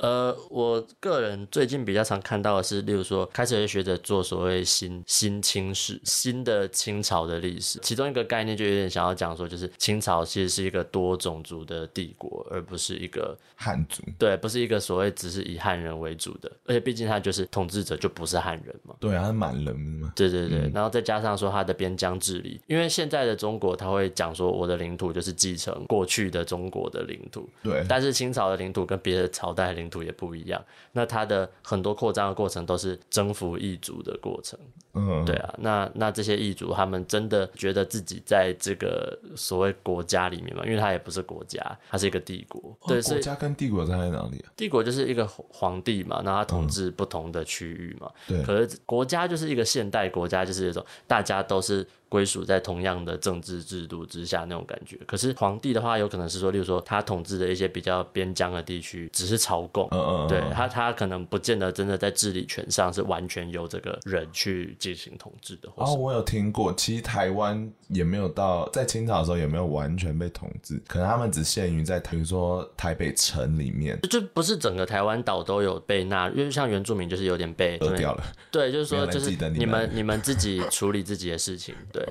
[0.00, 8.26] 呃，我个人最近比较常看到的是，例如说，开始有些学者做所谓新新清史，新的清朝的历史，其中一个。
[8.32, 14.02] 概念就有点想要讲说，就是清朝其实是一个多种族的帝国，而不是一个汉族。
[14.18, 18.94] 对，不是一个所谓只是以汉人为主的，而且毕竟他就是统治者就不是汉人嘛。
[18.98, 20.10] 对啊，他是满人嘛。
[20.16, 27.46] 对对对，嗯、然后再加上说他的边疆治理，因为现在的中国他会讲说我的领土就是继承过去的中国的领土。
[27.62, 27.84] 对。
[27.86, 34.58] 但是清朝的领土跟别的朝代的领土也不一样，那他的很多扩张的过程都是征服异族的过程。
[34.94, 42.76] 嗯，对啊，那那这些异族他们真的觉得自己在这个所谓国家里面嘛，因为它也不是国家，它是一个帝国。
[42.80, 44.52] 哦、对，国家跟帝国在哪里啊？
[44.56, 48.10] 帝国就是一个皇帝嘛，那他统治不同的区域嘛。
[48.28, 48.44] 嗯、对。
[48.44, 51.86] 可是国家就是一个现代国家，就是一种大家都是。
[52.12, 65.70] 归属在同样的政治制度之下那种感觉，可是皇帝的话，有可能是说，例如说他统治的一些比较边疆的地区，只是朝贡，嗯嗯，对他，他可能不见得真的在治理权上是完全由这个人去进行统治的。
[65.76, 82.01] 哦，我有听过，其实台湾也没有到在清朝的时候也没有完全被统治，可能他们只限于在比如说台北城里面，就不是整个台湾岛都有被纳，因为像原住民就是有点被割掉了，对，就是说就是你们你们自己处理自己的事情，对。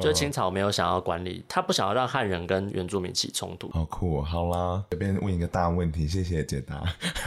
[0.00, 3.70] 就清朝没有想要管理，他不想要让汉人跟原住民起冲突。
[3.70, 4.22] 好酷哦！
[4.22, 6.82] 好啦，随便问一个大问题，谢谢解答。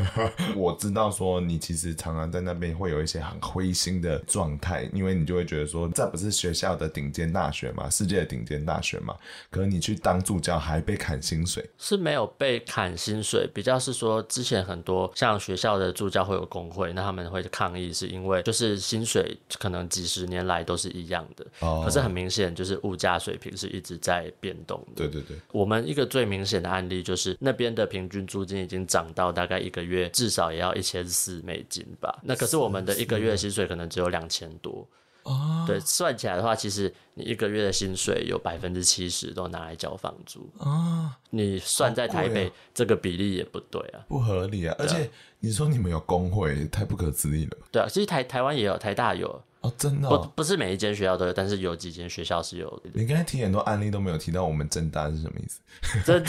[0.56, 9.16] 我知道说你其实常常在那边会有一些很灰心的状态，因为你就会觉得说，这不是学校的顶尖大学嘛，世界的顶尖大学嘛，
[9.50, 22.54] 可是你去当助教还被砍薪水，是没有被砍薪水，比较是说之前很多像学校的助教会有工会，那他们会抗议，是因为就是薪水可能几十年来都是一样的，哦，可是很明显。
[22.54, 25.08] 就是物价水平是一直在变动的。
[25.08, 32.20] 对对对，我们一个最明显的案例就是那边的平均租金已经涨到大概一个月至少也要一千四美金吧。
[32.22, 34.88] 那可是我们的一个月的薪水可能只有两千多。
[35.24, 41.18] 哦，对，算起来的话，其实你一个月的薪水有百分之七十都拿来交房租啊。
[41.30, 44.76] 你算在台北这个比例也不对啊，不合理啊。
[44.78, 47.58] 而且你说你们有工会，太不可思议了。
[47.72, 49.42] 对啊，其实台台湾也有，台大有。
[49.64, 52.90] 哦，真的、哦、不不是每一间学校都有，但是有几间学校是有的。
[52.94, 55.62] 你刚才提很多案例都没有提到我们正大是什么意思？
[56.06, 56.22] 政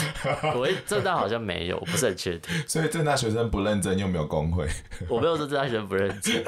[0.55, 2.55] 我正大好像没有，我不是很确定。
[2.65, 4.65] 所以正大学生不认真又没有工会。
[5.09, 6.41] 我没有说正大学生不认真，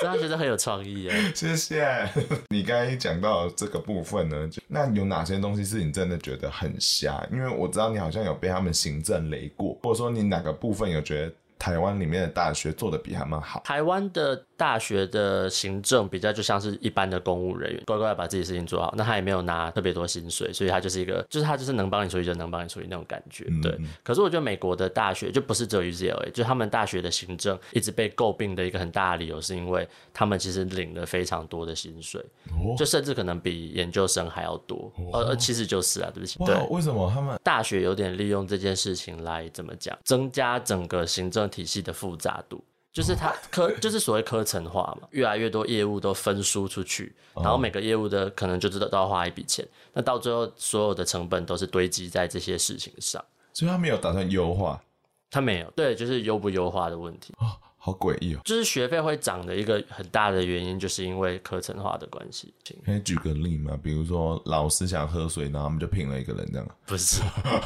[0.10, 1.16] 大学生很有创意啊。
[1.34, 2.08] 谢谢。
[2.48, 7.22] 你刚才讲到这个部分呢，那有哪些东西是你真的觉得很瞎？
[7.30, 13.60] 因为我知道你好像有被他们行政雷过，或者说你哪个部分有觉得台湾里面的大学做的比他们好？
[13.62, 14.42] 台湾的。
[14.62, 18.94] 大学的行政比较就像是一般的公务人员，乖乖把自己事情做好。
[18.96, 23.42] 那他也没有拿特别多薪水，所以他就是一个，就是他就是能帮你处理就能帮你处理那种感觉。
[23.60, 23.72] 对。
[23.80, 34.92] 嗯、可是我觉得美国的大学就不是只有 UCLA，就他们大学的行政一直被诟病的一个很大的理由，是因为他们其实领了非常多的薪水，哦、就甚至可能比研究生还要多。
[35.12, 36.38] 呃、哦，其实就是啊，对不起。
[36.44, 36.54] 对。
[36.70, 42.62] 为什么他们大学有点利用这件事情来怎么讲，增加整个行政体系的复杂度？
[42.92, 53.24] 就是它科，就是所谓科层化嘛，越来越多业务都分输出去，然后每个业务的可能就知道都要花一笔钱，那到最后所有的成本都是堆积在这些事情上。
[53.54, 54.82] 所以他没有打算优化，
[55.30, 57.34] 他没有，对，就是优不优化的问题。
[57.38, 57.46] 哦
[57.84, 58.40] 好诡异哦！
[58.44, 62.54] 就是学费会涨的一个很大的原因，就是因为课程化的关系。
[62.84, 63.76] 可以举个例吗？
[63.82, 66.68] 比如说老师想喝水，然后我们就聘了一个人这样。
[66.86, 67.20] 不是，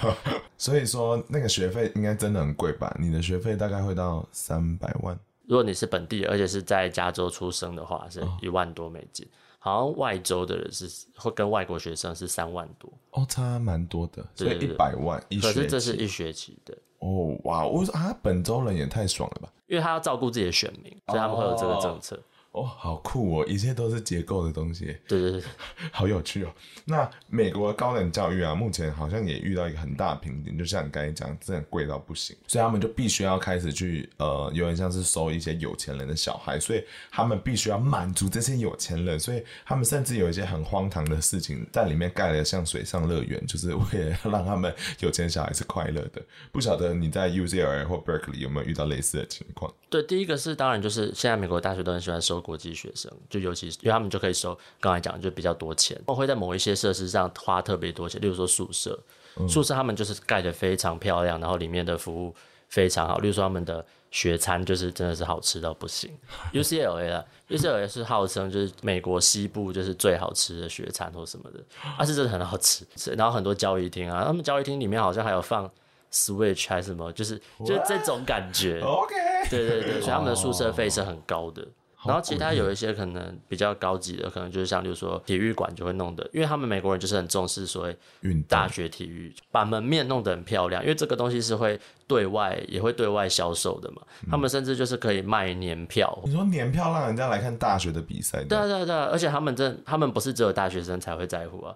[0.56, 2.96] 所以说那个学费应该真的很贵吧？
[2.98, 5.14] 你的学费大概会到三百万。
[5.46, 9.26] 如果你是本地，而且是在加州出生的话，是一万多美金。
[9.26, 12.90] 哦、好像外州的人是会跟外国学生是三万多。
[13.10, 14.26] 哦，差蛮多的。
[14.34, 15.54] 所以一百万一学期。
[15.54, 16.74] 可是这是一学期的。
[17.00, 17.66] 哦哇！
[17.66, 19.48] 我说啊，本州人也太爽了吧！
[19.66, 22.18] 因为他要照顾自己的选民，所以他们会有这个政策。
[22.56, 23.44] 哦，好酷哦！
[23.46, 24.96] 一切都是结构的东西。
[25.06, 25.42] 对对对，
[25.92, 26.50] 好有趣哦。
[26.86, 46.22] 那美国的高等教育啊，目前好像也遇到一个很大的瓶颈，就像你刚才讲，真的贵到不行，所以他们就必须要开始去呃，有点像是收一些有钱人的小孩，所以他们必须要满足这些有钱人，所以他们甚至有一些很荒唐的事情在里面盖了像水上乐园，就是为了让他们有钱小孩是快乐的。
[46.50, 49.70] 不晓得你在 UCLA 或 Berkeley 有没有遇到类似的情况？
[49.90, 52.42] 对，第一个是当然就是现在美国大学都很喜欢收。
[52.46, 58.96] 国际学生就尤其是因为他们就可以收，刚才讲就比较多钱，我会在某一些设施上花特别多钱，例如说宿舍，
[59.36, 62.32] 嗯、宿舍他们就是盖得非常漂亮，然后里面的服务
[62.68, 66.08] 非常好，例如说他们的学餐就是真的是好吃到不行。
[66.52, 71.60] UCLA 啊，UCLA 是号称就是美国西部就是最好吃的学餐或什么的，
[71.98, 75.68] 啊是真的很好吃，然后很多交易厅啊，他们交易厅里面好像还有放
[76.12, 78.80] Switch 还是什么，就是就是这种感觉。
[78.80, 79.14] OK，
[79.50, 81.66] 对对对，所以他们的宿舍费是很高的。
[82.06, 94.02] 然后其他有一些可能比较高级的，可能就是像比如说体育馆就会弄的，因为他们美国人就是很重视所谓运大学体育，把门面弄得很漂亮，因为这个东西是会对外也会对外销售的嘛。
[94.30, 96.18] 他们甚至就是可以卖年票。
[96.24, 98.44] 你说年票让人家来看大学的比赛？
[98.44, 101.74] 对啊对啊对啊，而且他们这他们不是只有大学生才会在乎啊。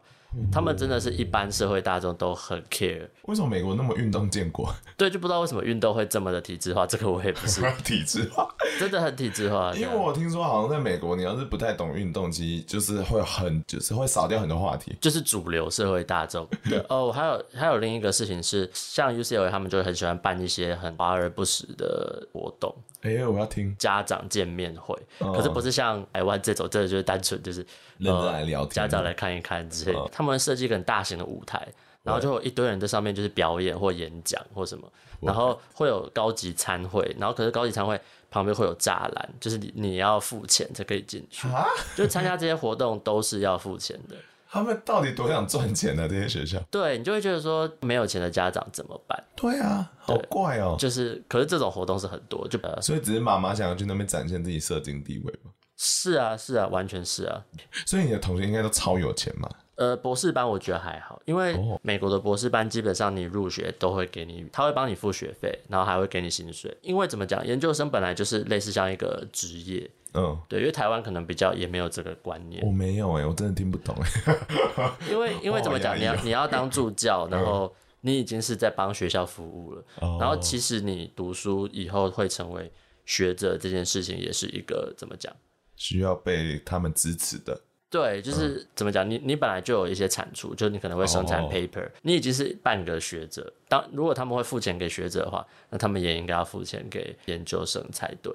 [0.53, 3.09] 他们真的是一般社会大众都很 care。
[3.27, 4.73] 为什么美国那么运动建国？
[4.97, 6.87] 对，就不知道为什么运动会这么的体制化。
[6.87, 9.73] 这个我也不是 体制化，真的很体制化。
[9.77, 14.97] 因为我听说好像在美国，你要是不太懂运动，其实就是会很就是会少掉很多话题。
[15.01, 16.47] 就是主流社会大众。
[16.69, 22.75] 对哦，还有还有另一个事情是，像 UCLA 他们就很喜欢办一些很华而不实的活动。
[23.03, 29.97] 哎、欸，我要听家长见面会，哦、可是不是像台湾这种，这就是单纯就是认真来聊天，呃，家长来看一看之类。
[29.97, 31.67] 哦、他们设计一个很大型的舞台，
[32.03, 34.91] 然后就有一堆人在上面就是表演或演讲或什么，
[35.21, 37.99] 然后会有高级餐会，然后可是高级餐会
[38.31, 41.67] 旁边会有栅栏，就是你你要付钱才可以进去，啊、
[41.97, 44.17] 就是参加这些活动都是要付钱的。
[44.53, 46.09] 他们到底多想赚钱呢？
[46.09, 49.25] 这些学校，对，你就会觉得说，没有钱的家长怎么办？
[49.37, 50.75] 对啊，好怪哦。
[50.77, 55.53] 就是，可是这种活动是很多，就所以只是妈妈想要去那边展现自己社经地位吗？
[55.77, 57.41] 是啊，是啊，完全是啊。
[57.87, 59.49] 所以你的同学应该都超有钱嘛？
[59.81, 66.77] 呃，博士班我觉得还好，因为美国的博士班基本上你入学都会给你，他会帮你付学费，然后还会给你薪水。
[66.83, 69.91] 因为怎么讲，研究生本来就是类似像一个职业。
[70.13, 72.63] 嗯，对，因为台湾可能比较也没有这个观念。
[72.63, 74.93] 我没有哎、欸，我真的听不懂哎、欸。
[75.11, 82.71] 因为因为怎么讲，你要 你要当助教，然后你已经是在帮学校服务了，嗯、然后其实你读书以后会成为
[83.07, 85.35] 学者这件事情，也是一个怎么讲，
[85.75, 87.59] 需要被他们支持的。
[87.91, 93.53] 对，就是怎么讲，你你本来就有一些产出，就你可能会生产 paper，哦、你已经是半个学者。
[93.69, 98.33] 当如果他们会付钱给学者的话，那他们也应该要付钱给研究生才对。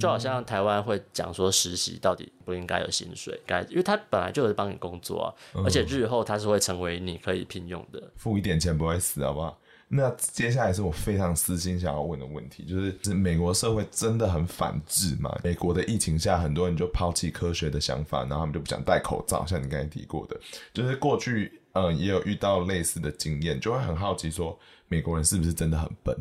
[0.00, 9.56] 就好像台湾会讲说实习到底不应该有薪水，该因为他本来就是帮你工作啊，嗯、而且日后他是会成为你可以聘用的，付一点钱不会死，好不好？
[9.88, 15.32] 那接下来是我非常私心想要问的问题，就是是美国社会真的很反制吗？
[15.44, 20.40] 美国的疫情下，很多人就抛弃科学的想法，然后他们就不想戴口罩，像你刚才提过的，
[20.72, 24.58] 就是过去嗯也有遇到类似的经验，就会很好奇说。
[24.88, 26.16] 美国人是不是真的很笨？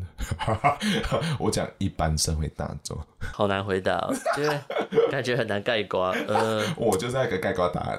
[1.39, 2.97] 我讲一般社会大众，
[3.31, 4.59] 好难回答，因为
[5.11, 6.09] 感觉很难概括。
[6.27, 7.97] 呃， 我就是那个概括答案。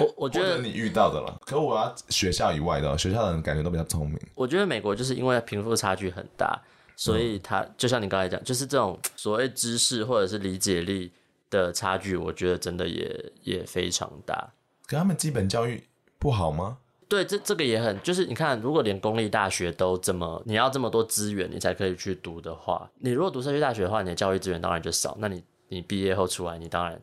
[0.00, 4.18] 我我觉得你遇到的了，可我要学校以外的，学校的人感觉都比较聪明。
[4.34, 6.60] 我觉得美国就是因为贫富差距很大，
[6.96, 11.12] 所以他、嗯、就像你刚才讲，就是这种所谓知识或者是理解力
[11.48, 14.52] 的差距，我觉得真的也也非常大。
[14.86, 15.84] 可他们基本教育
[16.18, 16.78] 不好吗？
[17.12, 25.14] 对，这这个也很，就是你看，如果连公立大学都这么，你要这么多资源，你才可以去读的话，你如果读社区大学的话，你的教育资源当然就少。
[25.20, 26.98] 那你你毕业后出来，你当然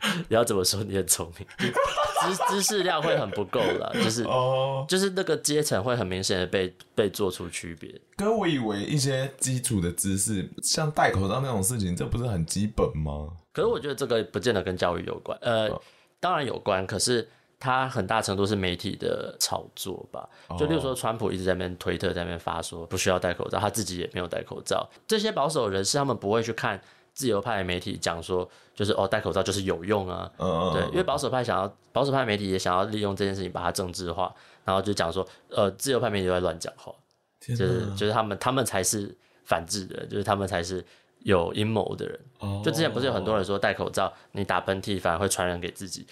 [0.00, 0.82] 你 要怎么说？
[0.82, 8.00] 你很聪明，知知识量会很不够了，就是哦，就是那个阶层会很明显的被被做出区别。
[8.16, 13.28] 可我以为一些基础的知识，像戴口罩那种事情，这不是很基本吗？
[13.52, 15.82] 可是我觉得这个不见得跟教育有关，呃，哦、
[16.18, 17.28] 当然有关，可是。
[17.58, 20.28] 它很大程度是媒体的炒作吧，
[20.58, 24.88] 就例如说，川普一直在那边推特在那边发说不需要戴口罩，他自己也没有戴口罩。
[25.06, 26.78] 这些保守人士他们不会去看
[27.14, 30.30] 自由派媒体讲说，就是哦戴口罩就是有用啊，
[30.72, 34.34] 对，因为保守派想要保守派媒体也想要利用这件事情把它政治化，
[34.64, 36.92] 然后就讲说，呃，自由派媒体都在乱讲话，
[37.40, 40.84] 就是就是他们他们才是反智的，就是他们才是。
[41.24, 42.20] 有阴谋的人，
[42.62, 46.06] 就之前不是有很多人说戴口罩，你打喷嚏反而会传染给自己，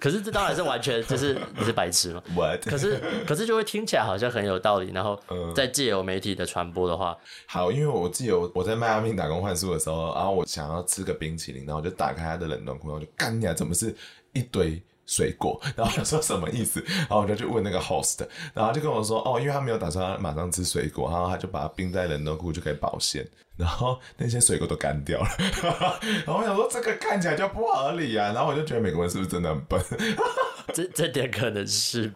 [0.00, 2.22] 可是这当然是完全就是 你是白痴嘛。
[2.64, 5.18] 可是可是就会听起来好像很有道理，然后
[5.54, 13.92] 再借由媒体的传播的话，好，因为我记得我我在迈阿密打工换宿的时候，然后我想要吃个冰淇淋，然后我就打开他的冷冻库，然后就干你啊，怎么是
[14.32, 14.80] 一堆？
[15.06, 16.82] 水果， 然后他说什么意思？
[16.86, 18.20] 然后我就去问那个 host，
[18.54, 23.26] 然后他就跟我说，哦，因为他没有打算马上吃水果，然后他就把它冰在冷冻库就可以保鲜，
[23.56, 25.28] 然后那些水果都干掉了。
[26.24, 29.80] 然后我想说，这个看起来就不合理啊，然后我就觉得美国人是不是真的很笨？
[30.72, 32.12] 这这点可能是。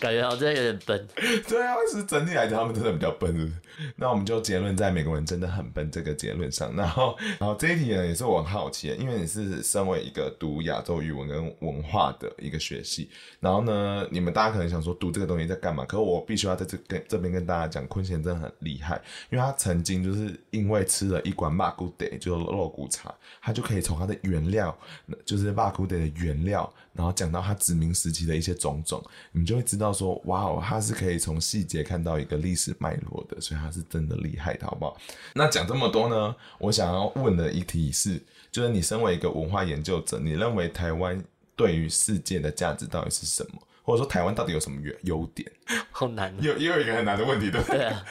[0.00, 1.08] 感觉好像有点笨，
[1.48, 3.56] 对啊，是整体来讲，他们真的比较笨，是不是？
[3.96, 6.74] 那我们就结论在美国人真的很笨这个结论上。
[6.76, 13.10] 然后，然后这一题呢，也是我很好奇，因为你是身为一个读亚洲语文跟文化的一个学系，
[13.40, 15.84] 然后呢，你们大家可能想说读这个东西在干嘛？
[15.84, 24.76] 可我必须要在这跟这边跟大家讲，坤贤真的很厉害，因为他曾经就是因为吃了一罐肉骨茶，就是肉骨茶，他就可以从他的原料，
[25.24, 29.62] 就是肉骨茶的原料，然后讲到他殖民时期的一些种种，你们就会。
[29.72, 34.94] 知道说，哇哦，他是可以从细节看到一个历史脉络的，所以他是真的厉害的，好不好？
[35.34, 38.20] 那讲这么多呢，我想要问的一题是，
[38.50, 41.18] 就是你身为一个文化研究者，你认为台湾
[41.56, 43.62] 对于世界的价值到底是什么？
[43.82, 45.50] 或者说台湾到底有什么优优点？
[45.90, 47.78] 好难， 又又有一个很难的问题，对不对？
[47.78, 48.04] 对啊，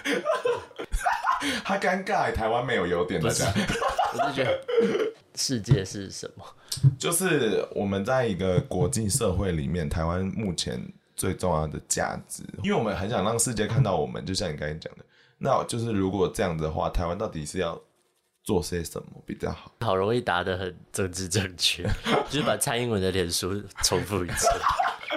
[1.64, 3.54] 他尴尬，台湾没有优点，大家。
[4.18, 4.60] 我是觉得
[5.36, 6.46] 世界是什么？
[6.98, 10.82] 就是我们在一个国际社会里面，台湾目前
[11.16, 15.06] 最重要的价值，因为我们很想让世界看到我们，就像你刚才讲的，
[15.38, 17.80] 那就是如果这样子的话，台湾到底是要
[18.44, 19.72] 做些什么比较好？
[19.82, 21.84] 好容易答得很政治正确，
[22.30, 24.48] 就是把蔡英文的脸书重复一次。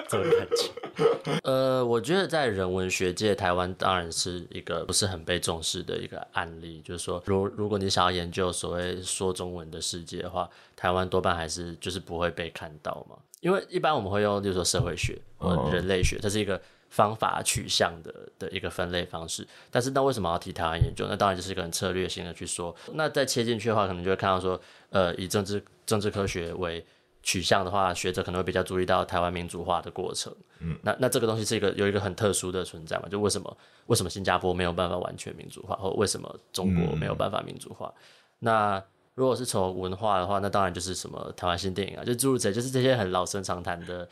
[0.09, 6.81] 这种感觉， 呃，我觉得在人文学界，台湾当然是一个不是很被重视的一个案例。
[6.85, 13.17] 就是说，如如果你想要研究所谓说中文的世界的话，台湾多半还是就是不会被看到嘛。
[13.41, 19.47] 因为一般我们会用，就是说社会学或人类学，它是一个方法取向的的一个分类方式。
[19.71, 21.07] 但是那为什么要提台湾研究？
[21.09, 22.75] 那当然就是一个很策略性的去说。
[22.95, 24.59] 那再切进去的话，可能就会看到说，
[24.91, 26.83] 呃，以政治政治科学为
[27.25, 30.33] 取向的话，学者可能会比较注意到台湾民主化的过程。
[30.61, 33.09] 嗯，那那这个东西是一个有一个很特殊的存在嘛？
[33.09, 33.57] 就为什么
[33.87, 37.93] 为什么新加坡没有办法完全民主化，或为什么中国没有办法民主化？
[37.97, 38.01] 嗯、
[38.41, 44.09] 那如果是从文化的话，那当然就是什么台湾新电影啊，就诸如此类，就是这些很老生常谈的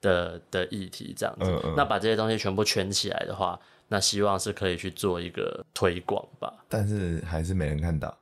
[0.00, 1.50] 的的议题这样子。
[1.50, 3.58] 嗯嗯，那把这些东西全部圈起来的话，
[3.88, 6.54] 那希望是可以去做一个推广吧。
[6.68, 8.16] 但是还是没人看到，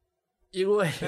[0.50, 0.88] 因为。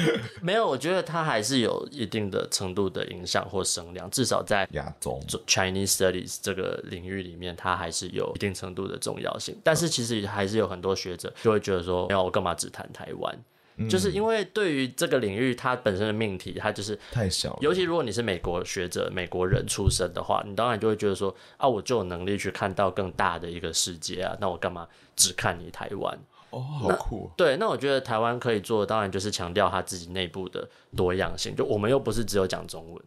[0.42, 9.56] 没有，我觉得它还是有一定的程度的影响或声量，至少在亚洲 Chinese Studies 这个领域里面，它还是有一定程度的重要性。
[9.62, 13.38] 但是其实还是有很多学者就会觉得说，没有，我干嘛只谈台湾？
[13.76, 17.58] 嗯、就是因为对于这个领域它本身的命题，它就是太小。
[17.62, 24.86] 尤其如果你是美国学者、美国人出身的话，你当然就会觉得说，啊，我就有能力去看到更大的一个世界啊，那我干嘛
[25.16, 26.18] 只看你台湾？
[26.52, 27.30] 哦，好酷！
[27.36, 31.56] 对，那我觉得台湾可以做的，当然就是强调他自己内部的多样性。
[31.56, 33.02] 就我们又不是只有讲中文，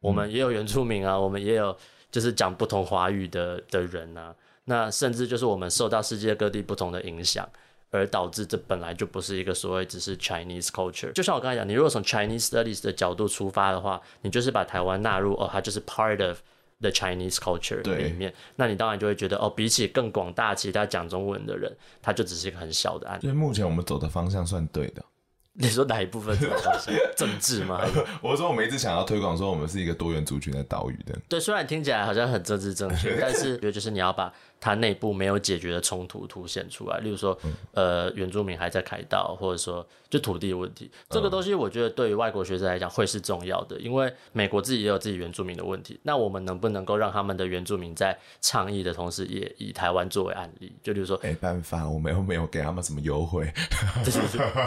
[0.00, 1.74] 我们也有原住民啊，我们也有
[2.10, 4.34] 就是讲不同华语的的人啊。
[4.64, 7.48] 那甚至就是我们受到世界各地不同的影响，
[7.90, 11.12] 而导致这本来就不是一个所谓只是 Chinese culture。
[11.12, 16.40] 就像我刚才讲，你如果从 Chinese studies 的角度出发的话，你就是把台湾纳入哦，它就是 part of。
[16.80, 23.22] The Chinese culture 里面，那你当然就会觉得哦，比起更广大其他讲中文的人，他就只是一个很小的案例。
[23.22, 25.04] 所以目前我们走的方向算对的。
[25.60, 26.94] 你说哪一部分走的方向？
[27.16, 27.80] 政治吗？
[28.22, 31.18] 我说我们一直想要推广说我们是一个多元族群的岛屿的。
[31.28, 34.32] 对，虽然听起来好像很政治正确， 但是我觉得就是你要把。
[34.60, 37.38] 它内部没有解决的冲突凸显出来，例如说，
[37.72, 50.72] 呃，原住民还在开刀，或者说就土地的问题，这个东西我觉得对于外国学者来讲会是重要的，因为美国自己也有自己原住民的问题，那我们能不能够让他们的原住民在倡议的同时，也以台湾作为案例？
[50.82, 53.52] 就例如说，没办法，我们又没有给他们什么优惠，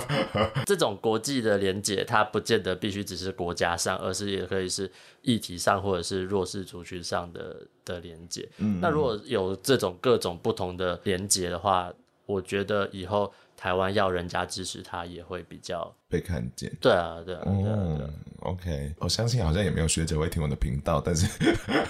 [0.66, 4.90] 这种国际的连结，它不见得必须只是国家上，而是也可以是。
[5.22, 11.92] 议题上或者是弱势族群上的的连接，嗯，那如果有这种各种不同的连接的话，
[12.26, 16.72] 我觉得以后台湾要人家支持他也会比较被看见。
[16.80, 18.10] 对啊，对啊，对啊，嗯，对啊
[18.40, 21.28] ，OK，我相信好像也没有学者会听我的频道，但是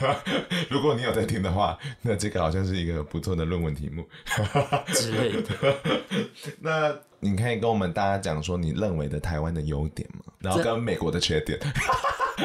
[0.69, 4.05] 如果你有在听的话，那这个好像是一个不错的论文题目
[4.87, 5.77] 之类的。
[6.59, 10.33] 那你可以跟我们大家讲说你认为的台湾的优点吗？
[10.39, 11.57] 然后跟美国的缺点。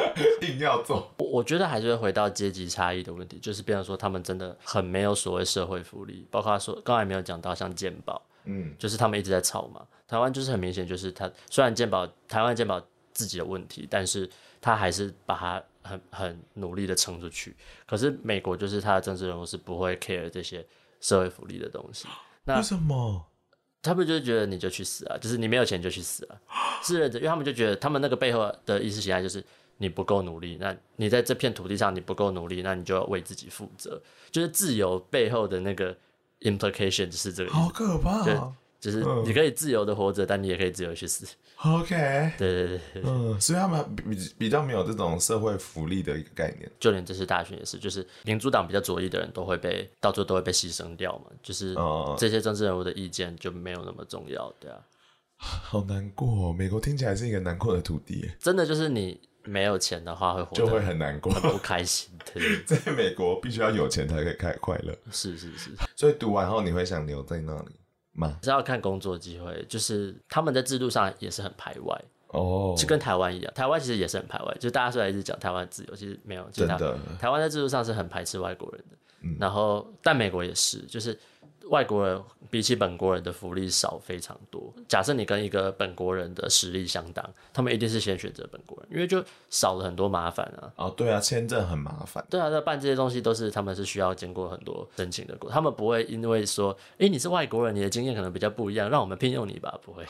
[0.41, 9.85] 硬要做，我我觉得还是会回到阶级差异的问题，就是比方说他们真的很没有所谓社会福利，包括说刚才没有讲到像健保，嗯，就是他们一直在吵嘛。
[10.07, 12.81] 台湾就是很明显，就是他虽然健保台湾健保
[13.13, 14.29] 自己的问题，但是
[14.61, 17.55] 他还是把它很很努力的撑出去。
[17.85, 20.65] 可是美国就是他的政治人物是不会 care 这些
[21.01, 22.07] 社会福利的东西。
[22.45, 23.25] 那为什么？
[23.81, 26.39] 他们就是觉得你就去死啊，就是你没有钱就去死啊，
[26.81, 29.43] 是的，因为他们就觉得他们那个背后的意识形态就是。
[29.77, 34.01] 你不够努力，那你在这片土地上你不够努力，那你就要为自己负责。
[34.31, 35.95] 就是自由背后的那个
[36.41, 38.53] implication 就是这个，好可怕哦。
[38.79, 41.25] 就是你可以自由的活着，但你也可以自由去死。
[41.65, 41.95] OK，
[42.37, 44.03] 对对对对，嗯，所以他们比
[44.37, 46.71] 比较没有这种社会福利的一个概念。
[46.79, 51.75] 就连这次大选也是，就是民主党比较左翼的人都会被到最后都会被牺牲掉嘛，就是
[52.19, 54.77] 这些政治人物的意见就没有那么重要，对啊。
[55.37, 58.29] 好难过哦，美国听起来是一个难过的土地。
[58.39, 59.19] 真的就是你。
[59.47, 62.11] 没有钱的话会活就会很难过，很不开心。
[62.33, 64.93] 对， 在美国必须要有钱才可以开快乐。
[65.11, 67.75] 是是是，所以读完后你会想留在那里
[68.13, 68.37] 吗？
[68.43, 74.57] 是要看工作机会，就是他们在制度上也是很排外哦，就跟台湾一样，台湾其实也是很排外。
[74.59, 78.97] 就大家虽然一直讲台湾自由，其实没有，真的，台湾在制度上是很排斥外国人的。
[79.21, 81.17] 嗯、然后但美国也是，就是。
[81.69, 84.73] 外国人比起本国人的福利少非常多。
[84.87, 90.71] 假设你跟一个本国人的实力相当，他们一定是先选择本国人，因为就少了很多麻烦啊。
[90.75, 92.25] 哦，对啊，签证很麻烦。
[92.29, 99.77] 对啊，那办这些东西都是他们是需要经过很多申请的过，他们不会因为说，哎，你是外国人，你的经验可能比较不一样，让我们聘用你吧？
[99.83, 100.05] 不会，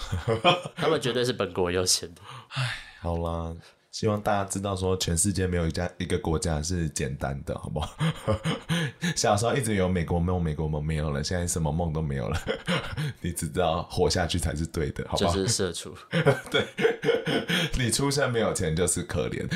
[0.75, 2.21] 他们绝对是本国优先的。
[2.49, 2.63] 唉，
[3.01, 3.55] 好啦。
[3.97, 7.97] 希望大家知道，说全世界没有一家一个国家是简单的，好不好？
[9.17, 12.39] 小时候一直有美国梦，美国梦没有了，现在什么梦都没有了。
[13.21, 15.33] 你只知道活下去才是对的，好不好？
[15.33, 15.95] 就是社畜。
[16.51, 16.67] 对，
[17.79, 19.47] 你出生没有钱就是可怜。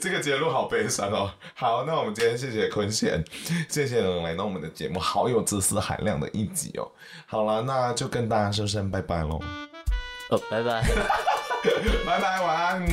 [0.00, 1.34] 这个结论好悲伤哦。
[1.56, 3.20] 好，那我们今天谢谢坤贤，
[3.68, 6.88] 谢谢能来到我们的节目，好有知识含量的一集哦。
[7.26, 9.40] 好了，那就跟大家说声拜拜喽。
[10.30, 10.84] 哦，拜拜。
[12.04, 12.86] 拜拜，晚安。